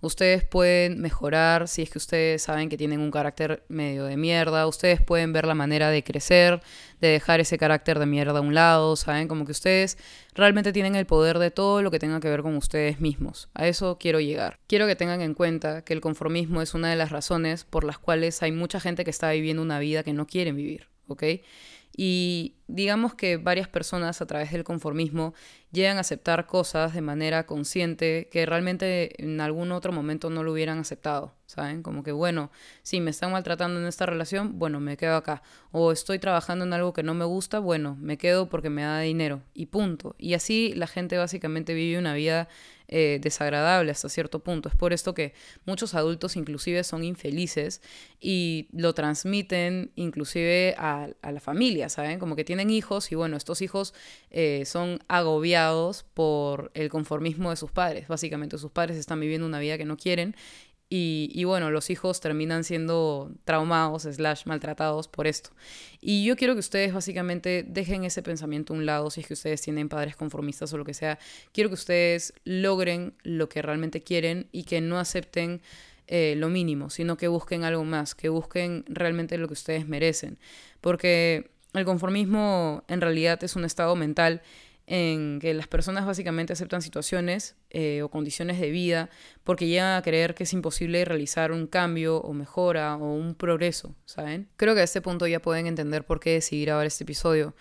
Ustedes 0.00 0.44
pueden 0.44 1.00
mejorar 1.00 1.68
si 1.68 1.82
es 1.82 1.90
que 1.90 1.98
ustedes 1.98 2.42
saben 2.42 2.68
que 2.68 2.76
tienen 2.76 3.00
un 3.00 3.10
carácter 3.10 3.64
medio 3.68 4.04
de 4.04 4.16
mierda, 4.16 4.66
ustedes 4.66 5.00
pueden 5.00 5.32
ver 5.32 5.46
la 5.46 5.54
manera 5.54 5.90
de 5.90 6.04
crecer, 6.04 6.60
de 7.00 7.08
dejar 7.08 7.40
ese 7.40 7.58
carácter 7.58 7.98
de 7.98 8.06
mierda 8.06 8.38
a 8.38 8.42
un 8.42 8.54
lado, 8.54 8.94
¿saben? 8.94 9.26
Como 9.26 9.44
que 9.44 9.52
ustedes 9.52 9.98
realmente 10.34 10.72
tienen 10.72 10.94
el 10.94 11.06
poder 11.06 11.38
de 11.38 11.50
todo 11.50 11.82
lo 11.82 11.90
que 11.90 11.98
tenga 11.98 12.20
que 12.20 12.28
ver 12.28 12.42
con 12.42 12.56
ustedes 12.56 13.00
mismos. 13.00 13.48
A 13.54 13.66
eso 13.66 13.98
quiero 13.98 14.20
llegar. 14.20 14.60
Quiero 14.66 14.86
que 14.86 14.96
tengan 14.96 15.20
en 15.20 15.34
cuenta 15.34 15.82
que 15.82 15.92
el 15.92 16.00
conformismo 16.00 16.62
es 16.62 16.74
una 16.74 16.90
de 16.90 16.96
las 16.96 17.10
razones 17.10 17.64
por 17.64 17.84
las 17.84 17.98
cuales 17.98 18.42
hay 18.42 18.52
mucha 18.52 18.80
gente 18.80 19.04
que 19.04 19.10
está 19.10 19.30
viviendo 19.32 19.62
una 19.62 19.78
vida 19.78 20.02
que 20.02 20.12
no 20.12 20.26
quieren 20.42 20.56
vivir, 20.56 20.88
¿ok? 21.06 21.22
Y 21.96 22.54
digamos 22.72 23.14
que 23.14 23.36
varias 23.36 23.68
personas 23.68 24.22
a 24.22 24.26
través 24.26 24.50
del 24.50 24.64
conformismo 24.64 25.34
llegan 25.72 25.98
a 25.98 26.00
aceptar 26.00 26.46
cosas 26.46 26.94
de 26.94 27.00
manera 27.00 27.46
consciente 27.46 28.28
que 28.30 28.46
realmente 28.46 29.22
en 29.22 29.40
algún 29.40 29.72
otro 29.72 29.92
momento 29.92 30.30
no 30.30 30.42
lo 30.42 30.52
hubieran 30.52 30.78
aceptado, 30.78 31.34
¿saben? 31.46 31.82
Como 31.82 32.02
que, 32.02 32.12
bueno, 32.12 32.50
si 32.82 33.00
me 33.00 33.10
están 33.10 33.32
maltratando 33.32 33.78
en 33.80 33.86
esta 33.86 34.06
relación, 34.06 34.58
bueno, 34.58 34.80
me 34.80 34.96
quedo 34.96 35.16
acá. 35.16 35.42
O 35.70 35.92
estoy 35.92 36.18
trabajando 36.18 36.64
en 36.64 36.72
algo 36.72 36.92
que 36.92 37.02
no 37.02 37.14
me 37.14 37.24
gusta, 37.24 37.58
bueno, 37.58 37.96
me 38.00 38.18
quedo 38.18 38.48
porque 38.48 38.70
me 38.70 38.82
da 38.82 39.00
dinero 39.00 39.42
y 39.54 39.66
punto. 39.66 40.14
Y 40.18 40.34
así 40.34 40.72
la 40.74 40.86
gente 40.86 41.18
básicamente 41.18 41.74
vive 41.74 41.98
una 41.98 42.14
vida 42.14 42.48
eh, 42.94 43.20
desagradable 43.22 43.90
hasta 43.90 44.10
cierto 44.10 44.40
punto. 44.40 44.68
Es 44.68 44.76
por 44.76 44.92
esto 44.92 45.14
que 45.14 45.32
muchos 45.64 45.94
adultos 45.94 46.36
inclusive 46.36 46.84
son 46.84 47.04
infelices 47.04 47.80
y 48.20 48.68
lo 48.70 48.92
transmiten 48.92 49.92
inclusive 49.94 50.74
a, 50.76 51.08
la 51.22 51.40
familia, 51.40 51.88
¿saben? 51.88 52.18
Como 52.18 52.36
que 52.36 52.44
tienen 52.44 52.61
hijos 52.70 53.12
y 53.12 53.14
bueno, 53.14 53.36
estos 53.36 53.62
hijos 53.62 53.94
eh, 54.30 54.64
son 54.66 55.00
agobiados 55.08 56.04
por 56.14 56.70
el 56.74 56.88
conformismo 56.88 57.50
de 57.50 57.56
sus 57.56 57.70
padres. 57.70 58.08
Básicamente 58.08 58.58
sus 58.58 58.70
padres 58.70 58.96
están 58.96 59.20
viviendo 59.20 59.46
una 59.46 59.58
vida 59.58 59.78
que 59.78 59.84
no 59.84 59.96
quieren 59.96 60.34
y, 60.94 61.44
bueno, 61.44 61.70
los 61.70 61.88
hijos 61.88 62.20
terminan 62.20 62.64
siendo 62.64 63.32
traumados, 63.44 64.02
slash, 64.02 64.42
maltratados 64.44 65.08
por 65.08 65.26
esto. 65.26 65.48
Y 66.02 66.22
yo 66.26 66.36
quiero 66.36 66.52
que 66.52 66.60
ustedes 66.60 66.92
básicamente 66.92 67.64
dejen 67.66 68.04
ese 68.04 68.22
pensamiento 68.22 68.74
a 68.74 68.76
un 68.76 68.84
lado, 68.84 69.10
si 69.10 69.22
es 69.22 69.26
que 69.26 69.32
ustedes 69.32 69.62
tienen 69.62 69.88
padres 69.88 70.16
conformistas 70.16 70.70
o 70.74 70.76
lo 70.76 70.84
que 70.84 70.92
sea. 70.92 71.18
Quiero 71.52 71.70
que 71.70 71.76
ustedes 71.76 72.34
logren 72.44 73.14
lo 73.22 73.48
que 73.48 73.62
realmente 73.62 74.02
quieren 74.02 74.48
y 74.52 74.64
que 74.64 74.82
no 74.82 74.98
acepten 74.98 75.62
eh, 76.08 76.34
lo 76.36 76.50
mínimo, 76.50 76.90
sino 76.90 77.16
que 77.16 77.28
busquen 77.28 77.64
algo 77.64 77.84
más, 77.84 78.14
que 78.14 78.28
busquen 78.28 78.84
realmente 78.86 79.38
lo 79.38 79.46
que 79.46 79.54
ustedes 79.54 79.88
merecen. 79.88 80.38
Porque 80.82 81.52
el 81.74 81.84
conformismo 81.84 82.84
en 82.88 83.00
realidad 83.00 83.42
es 83.44 83.56
un 83.56 83.64
estado 83.64 83.96
mental 83.96 84.42
en 84.86 85.38
que 85.40 85.54
las 85.54 85.68
personas 85.68 86.06
básicamente 86.06 86.52
aceptan 86.52 86.82
situaciones 86.82 87.56
eh, 87.70 88.02
o 88.02 88.10
condiciones 88.10 88.60
de 88.60 88.70
vida 88.70 89.10
porque 89.44 89.66
llegan 89.66 89.96
a 89.96 90.02
creer 90.02 90.34
que 90.34 90.42
es 90.42 90.52
imposible 90.52 91.04
realizar 91.04 91.52
un 91.52 91.66
cambio 91.66 92.18
o 92.18 92.32
mejora 92.32 92.96
o 92.96 93.14
un 93.14 93.34
progreso, 93.34 93.94
¿saben? 94.04 94.48
Creo 94.56 94.74
que 94.74 94.80
a 94.80 94.84
este 94.84 95.00
punto 95.00 95.26
ya 95.26 95.40
pueden 95.40 95.66
entender 95.66 96.04
por 96.04 96.20
qué 96.20 96.32
decidir 96.32 96.70
a 96.70 96.78
ver 96.78 96.88
este 96.88 97.04
episodio. 97.04 97.54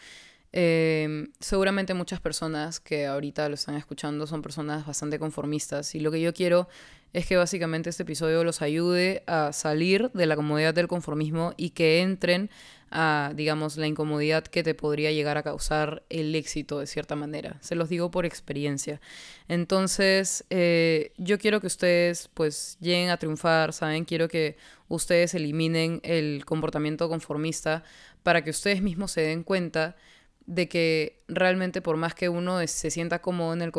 Em, 0.54 1.32
seguramente 1.40 1.94
muchas 1.94 2.20
personas 2.20 2.82
que 2.82 3.06
ahorita 3.06 3.48
lo 3.48 3.56
están 3.56 3.76
escuchando 3.76 4.28
son 4.28 4.42
personas 4.42 4.86
bastante 4.86 5.18
conformistas 5.18 5.96
y 5.96 6.02
lo 6.02 6.12
que 6.12 6.20
yo 6.20 6.34
quiero 6.34 6.68
es 7.14 7.26
que 7.26 7.38
básicamente 7.38 7.90
este 7.90 8.04
episodio 8.04 8.44
los 8.44 8.62
ayude 8.62 9.24
a 9.28 9.54
salir 9.54 10.12
de 10.12 10.26
la 10.26 10.36
comodidad 10.36 10.74
del 10.74 10.88
conformismo 10.88 11.54
y 11.56 11.70
que 11.70 12.02
entren 12.02 12.50
a, 12.92 13.32
digamos, 13.36 13.78
la 13.78 13.88
incomodidad 13.88 14.44
que 14.44 14.64
te 14.64 14.76
podría 14.76 15.12
llegar 15.12 15.38
a 15.38 15.44
causar 15.44 16.04
el 16.10 16.36
éxito 16.36 16.80
de 16.80 16.88
cierta 16.88 17.16
manera. 17.16 17.58
Se 17.62 17.76
los 17.76 17.90
digo 17.90 18.12
por 18.12 18.26
experiencia. 18.26 19.02
Entonces, 19.48 20.46
eh, 20.50 21.14
yo 21.18 21.40
quiero 21.40 21.62
que 21.62 21.68
ustedes 21.68 22.30
pues 22.34 22.78
lleguen 22.82 23.10
a 23.10 23.18
triunfar, 23.18 23.74
¿saben? 23.74 24.06
Quiero 24.06 24.28
que 24.28 24.58
ustedes 24.90 25.34
eliminen 25.34 26.02
el 26.04 26.44
comportamiento 26.46 27.08
conformista 27.08 27.84
para 28.24 28.44
que 28.44 28.50
ustedes 28.50 28.82
mismos 28.82 29.12
se 29.12 29.22
den 29.22 29.44
cuenta 29.44 29.96
de 30.46 30.68
que 30.68 31.24
realmente 31.28 31.82
por 31.82 31.98
más 31.98 32.14
que 32.14 32.28
uno 32.28 32.66
se 32.68 32.92
sienta 32.92 33.22
cómodo 33.22 33.54
en 33.54 33.62
el, 33.62 33.72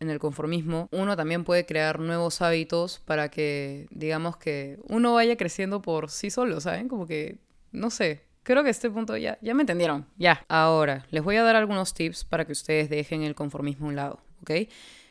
en 0.00 0.10
el 0.10 0.18
conformismo, 0.18 0.88
uno 0.92 1.16
también 1.16 1.44
puede 1.44 1.66
crear 1.66 2.00
nuevos 2.00 2.40
hábitos 2.40 3.00
para 3.04 3.30
que, 3.30 3.86
digamos 3.90 4.36
que 4.36 4.78
uno 4.88 5.12
vaya 5.12 5.36
creciendo 5.36 5.82
por 5.82 6.10
sí 6.10 6.30
solo, 6.30 6.60
¿saben? 6.60 6.88
Como 6.88 7.06
que, 7.06 7.38
no 7.72 7.90
sé, 7.90 8.29
Creo 8.42 8.62
que 8.62 8.68
a 8.68 8.70
este 8.70 8.90
punto 8.90 9.16
ya, 9.16 9.38
ya 9.42 9.54
me 9.54 9.62
entendieron. 9.62 10.06
Ya. 10.16 10.44
Ahora, 10.48 11.06
les 11.10 11.22
voy 11.22 11.36
a 11.36 11.42
dar 11.42 11.56
algunos 11.56 11.94
tips 11.94 12.24
para 12.24 12.44
que 12.44 12.52
ustedes 12.52 12.88
dejen 12.88 13.22
el 13.22 13.34
conformismo 13.34 13.86
a 13.86 13.88
un 13.90 13.96
lado, 13.96 14.20
¿ok? 14.42 14.50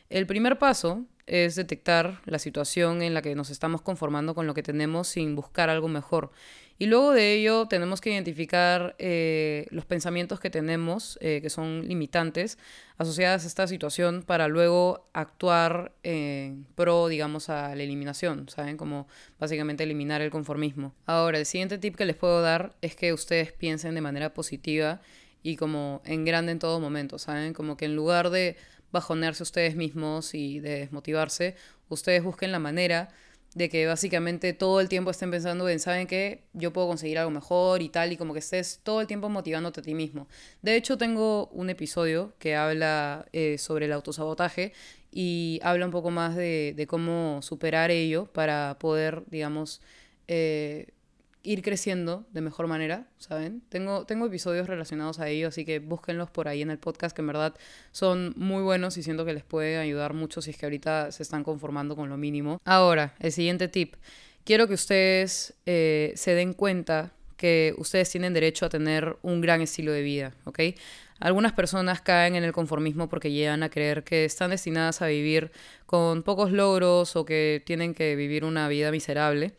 El 0.10 0.26
primer 0.26 0.58
paso 0.58 1.06
es 1.28 1.56
detectar 1.56 2.22
la 2.26 2.40
situación 2.40 3.04
en 3.04 3.14
la 3.14 3.22
que 3.22 3.36
nos 3.36 3.52
estamos 3.52 3.82
conformando 3.82 4.34
con 4.34 4.48
lo 4.48 4.56
que 4.56 4.64
tenemos 4.64 5.08
sin 5.08 5.36
buscar 5.36 5.70
algo 5.70 5.88
mejor. 5.88 6.32
Y 6.82 6.86
luego 6.86 7.12
de 7.12 7.34
ello 7.34 7.66
tenemos 7.68 8.00
que 8.00 8.10
identificar 8.10 8.96
eh, 9.00 9.68
los 9.70 9.84
pensamientos 9.84 10.40
que 10.40 10.50
tenemos, 10.50 11.20
eh, 11.20 11.42
que 11.42 11.50
son 11.50 11.86
limitantes, 11.86 12.58
asociadas 12.98 13.44
a 13.44 13.48
esta 13.48 13.68
situación, 13.68 14.24
para 14.26 14.48
luego 14.48 15.10
actuar 15.12 15.92
en 16.04 16.66
pro, 16.76 17.10
digamos, 17.10 17.50
a 17.50 17.76
la 17.76 17.84
eliminación, 17.84 18.48
¿saben? 18.48 18.78
Como 18.78 19.10
básicamente 19.38 19.84
eliminar 19.84 20.22
el 20.22 20.32
conformismo. 20.32 20.96
Ahora, 21.06 21.38
el 21.38 21.46
siguiente 21.46 21.78
tip 21.80 21.98
que 21.98 22.06
les 22.06 22.16
puedo 22.16 22.42
dar 22.42 22.74
es 22.82 22.96
que 22.96 23.12
ustedes 23.12 23.52
piensen 23.52 23.94
de 23.94 24.00
manera 24.00 24.34
positiva 24.34 25.02
y 25.44 25.58
como 25.58 26.02
en 26.06 26.24
grande 26.24 26.54
en 26.54 26.60
todo 26.60 26.80
momento, 26.80 27.20
¿saben? 27.20 27.54
Como 27.54 27.76
que 27.76 27.86
en 27.86 27.96
lugar 27.98 28.30
de 28.30 28.56
bajonearse 28.94 29.44
ustedes 29.44 29.76
mismos 29.76 30.34
y 30.34 30.62
de 30.62 30.80
desmotivarse, 30.80 31.56
ustedes 31.90 32.24
busquen 32.24 32.54
la 32.54 32.60
manera 32.60 33.10
de 33.56 33.70
que 33.70 33.88
básicamente 33.88 34.54
todo 34.54 34.80
el 34.80 34.90
tiempo 34.90 35.12
estén 35.12 35.32
pensando 35.32 35.68
en, 35.70 35.80
¿saben 35.80 36.08
qué? 36.08 36.44
Yo 36.54 36.72
puedo 36.72 36.88
conseguir 36.88 37.18
algo 37.18 37.32
mejor 37.32 37.82
y 37.82 37.90
tal, 37.90 38.12
y 38.12 38.18
como 38.18 38.34
que 38.34 38.40
estés 38.40 38.80
todo 38.84 39.02
el 39.02 39.08
tiempo 39.08 39.30
motivándote 39.30 39.80
a 39.82 39.84
ti 39.84 39.94
mismo. 39.94 40.28
De 40.62 40.76
hecho, 40.76 40.98
tengo 40.98 41.48
un 41.48 41.70
episodio 41.70 42.34
que 42.40 42.56
habla 42.56 43.26
eh, 43.34 43.58
sobre 43.58 43.86
el 43.86 43.94
autosabotaje 43.94 44.74
y 45.12 45.60
habla 45.64 45.86
un 45.86 45.92
poco 45.92 46.12
más 46.12 46.36
de, 46.36 46.74
de 46.76 46.88
cómo 46.88 47.42
superar 47.42 47.90
ello 47.92 48.26
para 48.32 48.78
poder, 48.80 49.24
digamos, 49.28 49.82
eh, 50.28 50.88
ir 51.44 51.62
creciendo 51.62 52.26
de 52.32 52.42
mejor 52.42 52.68
manera, 52.68 53.08
¿saben? 53.18 53.62
Tengo, 53.70 54.06
tengo 54.06 54.26
episodios 54.26 54.68
relacionados 54.68 55.20
a 55.20 55.30
ello, 55.30 55.48
así 55.48 55.66
que 55.66 55.80
búsquenlos 55.80 56.30
por 56.30 56.48
ahí 56.48 56.62
en 56.62 56.70
el 56.70 56.80
podcast, 56.80 57.16
que 57.16 57.22
en 57.22 57.28
verdad 57.28 57.56
son 57.92 58.34
muy 58.36 58.62
buenos 58.62 58.98
y 58.98 59.04
siento 59.04 59.26
que 59.26 59.34
les 59.34 59.44
puede 59.44 59.78
ayudar 59.78 60.14
mucho 60.14 60.42
si 60.42 60.52
es 60.52 60.58
que 60.58 60.66
ahorita 60.66 61.12
se 61.12 61.24
están 61.24 61.44
conformando 61.44 61.96
con 61.96 62.10
lo 62.10 62.18
mínimo. 62.18 62.60
Ahora, 62.66 63.16
el 63.20 63.32
siguiente 63.32 63.68
tip. 63.68 63.96
Quiero 64.44 64.68
que 64.68 64.74
ustedes 64.74 65.54
eh, 65.66 66.12
se 66.16 66.34
den 66.34 66.54
cuenta 66.54 67.14
que 67.38 67.74
ustedes 67.78 68.10
tienen 68.10 68.34
derecho 68.34 68.66
a 68.66 68.70
tener 68.70 69.16
un 69.22 69.40
gran 69.40 69.62
estilo 69.62 69.92
de 69.94 70.02
vida, 70.02 70.34
¿ok? 70.44 70.60
Algunas 71.20 71.54
personas 71.54 72.02
caen 72.02 72.36
en 72.36 72.44
el 72.44 72.54
conformismo 72.54 73.10
porque 73.10 73.32
llegan 73.32 73.64
a 73.64 73.70
creer 73.70 74.04
que 74.04 74.26
están 74.26 74.52
destinadas 74.52 75.02
a 75.02 75.08
vivir 75.08 75.52
con 75.86 76.24
pocos 76.24 76.52
logros 76.52 77.16
o 77.16 77.26
que 77.26 77.62
tienen 77.66 77.94
que 77.94 78.16
vivir 78.16 78.46
una 78.46 78.68
vida 78.70 78.92
miserable. 78.92 79.54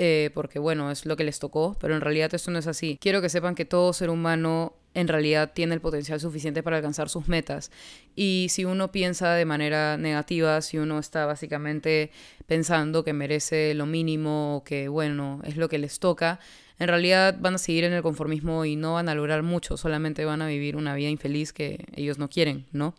Eh, 0.00 0.30
porque 0.32 0.60
bueno, 0.60 0.92
es 0.92 1.06
lo 1.06 1.16
que 1.16 1.24
les 1.24 1.40
tocó, 1.40 1.76
pero 1.80 1.96
en 1.96 2.00
realidad 2.00 2.32
esto 2.32 2.52
no 2.52 2.60
es 2.60 2.68
así. 2.68 2.98
Quiero 3.00 3.20
que 3.20 3.28
sepan 3.28 3.56
que 3.56 3.64
todo 3.64 3.92
ser 3.92 4.10
humano 4.10 4.74
en 4.94 5.08
realidad 5.08 5.50
tiene 5.52 5.74
el 5.74 5.80
potencial 5.80 6.20
suficiente 6.20 6.62
para 6.62 6.76
alcanzar 6.76 7.08
sus 7.08 7.26
metas. 7.26 7.72
Y 8.14 8.46
si 8.50 8.64
uno 8.64 8.92
piensa 8.92 9.32
de 9.34 9.44
manera 9.44 9.96
negativa, 9.96 10.60
si 10.60 10.78
uno 10.78 11.00
está 11.00 11.26
básicamente 11.26 12.12
pensando 12.46 13.02
que 13.02 13.12
merece 13.12 13.74
lo 13.74 13.86
mínimo 13.86 14.62
que 14.64 14.86
bueno, 14.86 15.40
es 15.44 15.56
lo 15.56 15.68
que 15.68 15.78
les 15.78 15.98
toca, 15.98 16.38
en 16.78 16.86
realidad 16.86 17.36
van 17.40 17.56
a 17.56 17.58
seguir 17.58 17.82
en 17.82 17.92
el 17.92 18.02
conformismo 18.02 18.64
y 18.64 18.76
no 18.76 18.94
van 18.94 19.08
a 19.08 19.16
lograr 19.16 19.42
mucho, 19.42 19.76
solamente 19.76 20.24
van 20.24 20.42
a 20.42 20.46
vivir 20.46 20.76
una 20.76 20.94
vida 20.94 21.08
infeliz 21.08 21.52
que 21.52 21.84
ellos 21.96 22.18
no 22.18 22.28
quieren, 22.28 22.66
¿no? 22.70 22.94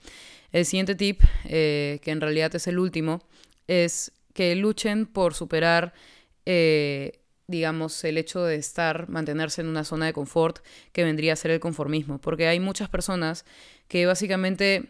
El 0.52 0.66
siguiente 0.66 0.96
tip, 0.96 1.22
eh, 1.46 2.00
que 2.02 2.12
en 2.12 2.20
realidad 2.20 2.54
es 2.56 2.68
el 2.68 2.78
último, 2.78 3.22
es 3.68 4.12
que 4.34 4.54
luchen 4.56 5.06
por 5.06 5.34
superar 5.34 5.94
eh, 6.52 7.22
digamos, 7.46 8.04
el 8.04 8.18
hecho 8.18 8.44
de 8.44 8.56
estar, 8.56 9.08
mantenerse 9.08 9.62
en 9.62 9.68
una 9.68 9.84
zona 9.84 10.08
de 10.08 10.14
confort 10.14 10.66
que 10.94 11.04
vendría 11.04 11.34
a 11.34 11.36
ser 11.36 11.52
el 11.52 11.60
conformismo, 11.60 12.18
porque 12.20 12.48
hay 12.48 12.60
muchas 12.60 12.90
personas 12.90 13.46
que 13.88 14.08
básicamente 14.08 14.90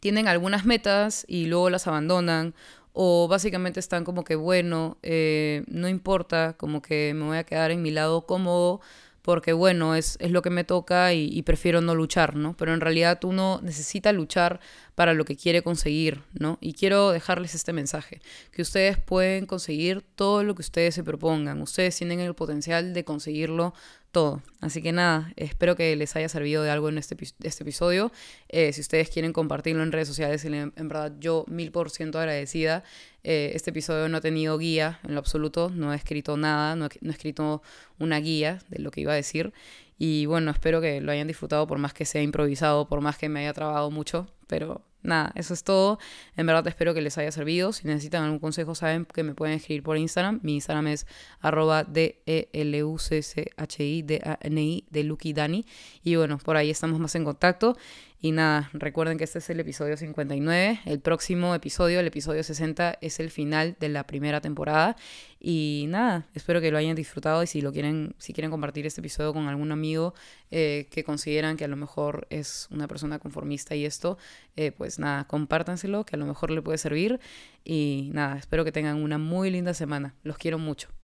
tienen 0.00 0.28
algunas 0.28 0.64
metas 0.64 1.26
y 1.28 1.44
luego 1.44 1.68
las 1.68 1.86
abandonan 1.86 2.54
o 2.94 3.28
básicamente 3.28 3.80
están 3.80 4.04
como 4.04 4.24
que, 4.24 4.34
bueno, 4.34 4.96
eh, 5.02 5.62
no 5.66 5.90
importa, 5.90 6.54
como 6.56 6.80
que 6.80 7.12
me 7.14 7.26
voy 7.26 7.36
a 7.36 7.44
quedar 7.44 7.70
en 7.70 7.82
mi 7.82 7.90
lado 7.90 8.24
cómodo 8.24 8.80
porque 9.28 9.52
bueno, 9.52 9.94
es, 9.94 10.16
es 10.20 10.30
lo 10.30 10.40
que 10.40 10.48
me 10.48 10.64
toca 10.64 11.12
y, 11.12 11.42
prefiero 11.42 11.82
no 11.82 11.94
luchar, 11.94 12.34
¿no? 12.34 12.56
Pero 12.56 12.72
en 12.72 12.80
realidad 12.80 13.22
uno 13.24 13.60
necesita 13.62 14.10
luchar 14.10 14.58
para 14.94 15.12
lo 15.12 15.26
que 15.26 15.36
quiere 15.36 15.60
conseguir, 15.60 16.22
¿no? 16.32 16.56
Y 16.62 16.72
quiero 16.72 17.10
dejarles 17.10 17.54
este 17.54 17.74
mensaje, 17.74 18.22
que 18.52 18.62
ustedes 18.62 18.96
pueden 18.96 19.44
conseguir 19.44 20.02
todo 20.14 20.44
lo 20.44 20.54
que 20.54 20.62
ustedes 20.62 20.94
se 20.94 21.04
propongan, 21.04 21.60
ustedes 21.60 21.94
tienen 21.94 22.20
el 22.20 22.32
potencial 22.32 22.94
de 22.94 23.04
conseguirlo 23.04 23.74
todo. 24.10 24.42
Así 24.60 24.82
que 24.82 24.92
nada, 24.92 25.32
espero 25.36 25.76
que 25.76 25.94
les 25.96 26.16
haya 26.16 26.28
servido 26.28 26.62
de 26.62 26.70
algo 26.70 26.88
en 26.88 26.98
este, 26.98 27.16
este 27.42 27.62
episodio. 27.62 28.10
Eh, 28.48 28.72
si 28.72 28.80
ustedes 28.80 29.10
quieren 29.10 29.32
compartirlo 29.32 29.82
en 29.82 29.92
redes 29.92 30.08
sociales, 30.08 30.44
en, 30.44 30.72
verdad 30.76 31.12
yo 31.20 31.44
mil 31.48 31.70
por 31.70 31.90
ciento 31.90 32.18
agradecida. 32.18 32.84
Eh, 33.24 33.52
este 33.54 33.70
episodio 33.70 34.08
no 34.08 34.18
ha 34.18 34.20
tenido 34.20 34.56
guía 34.58 35.00
en 35.04 35.14
lo 35.14 35.20
absoluto, 35.20 35.70
no 35.70 35.92
he 35.92 35.96
escrito 35.96 36.36
nada, 36.36 36.76
no 36.76 36.86
he, 36.86 37.10
escrito 37.10 37.62
una 37.98 38.18
guía 38.20 38.60
de 38.68 38.80
lo 38.80 38.90
que 38.90 39.02
iba 39.02 39.12
a 39.12 39.16
decir. 39.16 39.52
Y 39.98 40.26
bueno, 40.26 40.50
espero 40.50 40.80
que 40.80 41.00
lo 41.00 41.12
hayan 41.12 41.26
disfrutado 41.26 41.66
por 41.66 41.78
más 41.78 41.92
que 41.92 42.04
sea 42.04 42.22
improvisado, 42.22 42.88
por 42.88 43.00
más 43.00 43.18
que 43.18 43.28
me 43.28 43.40
haya 43.40 43.52
trabado 43.52 43.90
mucho, 43.90 44.28
pero 44.46 44.82
nada, 45.02 45.32
eso 45.34 45.54
es 45.54 45.64
todo. 45.64 45.98
En 46.36 46.46
verdad 46.46 46.66
espero 46.66 46.92
que 46.94 47.00
les 47.00 47.16
haya 47.18 47.32
servido. 47.32 47.72
Si 47.72 47.86
necesitan 47.86 48.24
algún 48.24 48.38
consejo, 48.38 48.74
saben 48.74 49.06
que 49.06 49.22
me 49.22 49.34
pueden 49.34 49.56
escribir 49.56 49.82
por 49.82 49.96
Instagram. 49.96 50.40
Mi 50.42 50.54
Instagram 50.54 50.88
es 50.88 51.06
arroba 51.40 51.84
D-E-L-U-C-C-H-I-D-A-N-I 51.84 54.84
de 54.90 55.04
Lucky 55.04 55.32
Dani. 55.32 55.64
Y 56.02 56.16
bueno, 56.16 56.38
por 56.38 56.56
ahí 56.56 56.70
estamos 56.70 56.98
más 56.98 57.14
en 57.14 57.24
contacto. 57.24 57.76
Y 58.20 58.32
nada, 58.32 58.68
recuerden 58.72 59.16
que 59.16 59.22
este 59.22 59.38
es 59.38 59.48
el 59.48 59.60
episodio 59.60 59.96
59. 59.96 60.80
El 60.86 60.98
próximo 60.98 61.54
episodio, 61.54 62.00
el 62.00 62.06
episodio 62.08 62.42
60, 62.42 62.98
es 63.00 63.20
el 63.20 63.30
final 63.30 63.76
de 63.78 63.88
la 63.88 64.08
primera 64.08 64.40
temporada. 64.40 64.96
Y 65.38 65.86
nada, 65.88 66.26
espero 66.34 66.60
que 66.60 66.72
lo 66.72 66.78
hayan 66.78 66.96
disfrutado 66.96 67.44
y 67.44 67.46
si 67.46 67.60
lo 67.60 67.72
quieren, 67.72 68.16
si 68.18 68.32
quieren 68.32 68.50
compartir 68.50 68.86
este 68.86 69.00
episodio 69.00 69.32
con 69.32 69.46
algún 69.46 69.70
amigo 69.70 70.14
eh, 70.50 70.88
que 70.90 71.04
consideran 71.04 71.56
que 71.56 71.64
a 71.64 71.68
lo 71.68 71.76
mejor 71.76 72.26
es 72.28 72.66
una 72.72 72.88
persona 72.88 73.20
conformista 73.20 73.76
y 73.76 73.84
esto, 73.84 74.18
eh, 74.56 74.72
pues 74.72 74.98
nada, 74.98 75.28
compártanselo, 75.28 76.04
que 76.04 76.16
a 76.16 76.18
lo 76.18 76.26
mejor 76.26 76.50
le 76.50 76.60
puede 76.60 76.78
servir. 76.78 77.20
Y 77.64 78.10
nada, 78.12 78.36
espero 78.36 78.64
que 78.64 78.72
tengan 78.72 79.00
una 79.00 79.18
muy 79.18 79.50
linda 79.50 79.74
semana. 79.74 80.16
Los 80.24 80.38
quiero 80.38 80.58
mucho. 80.58 80.97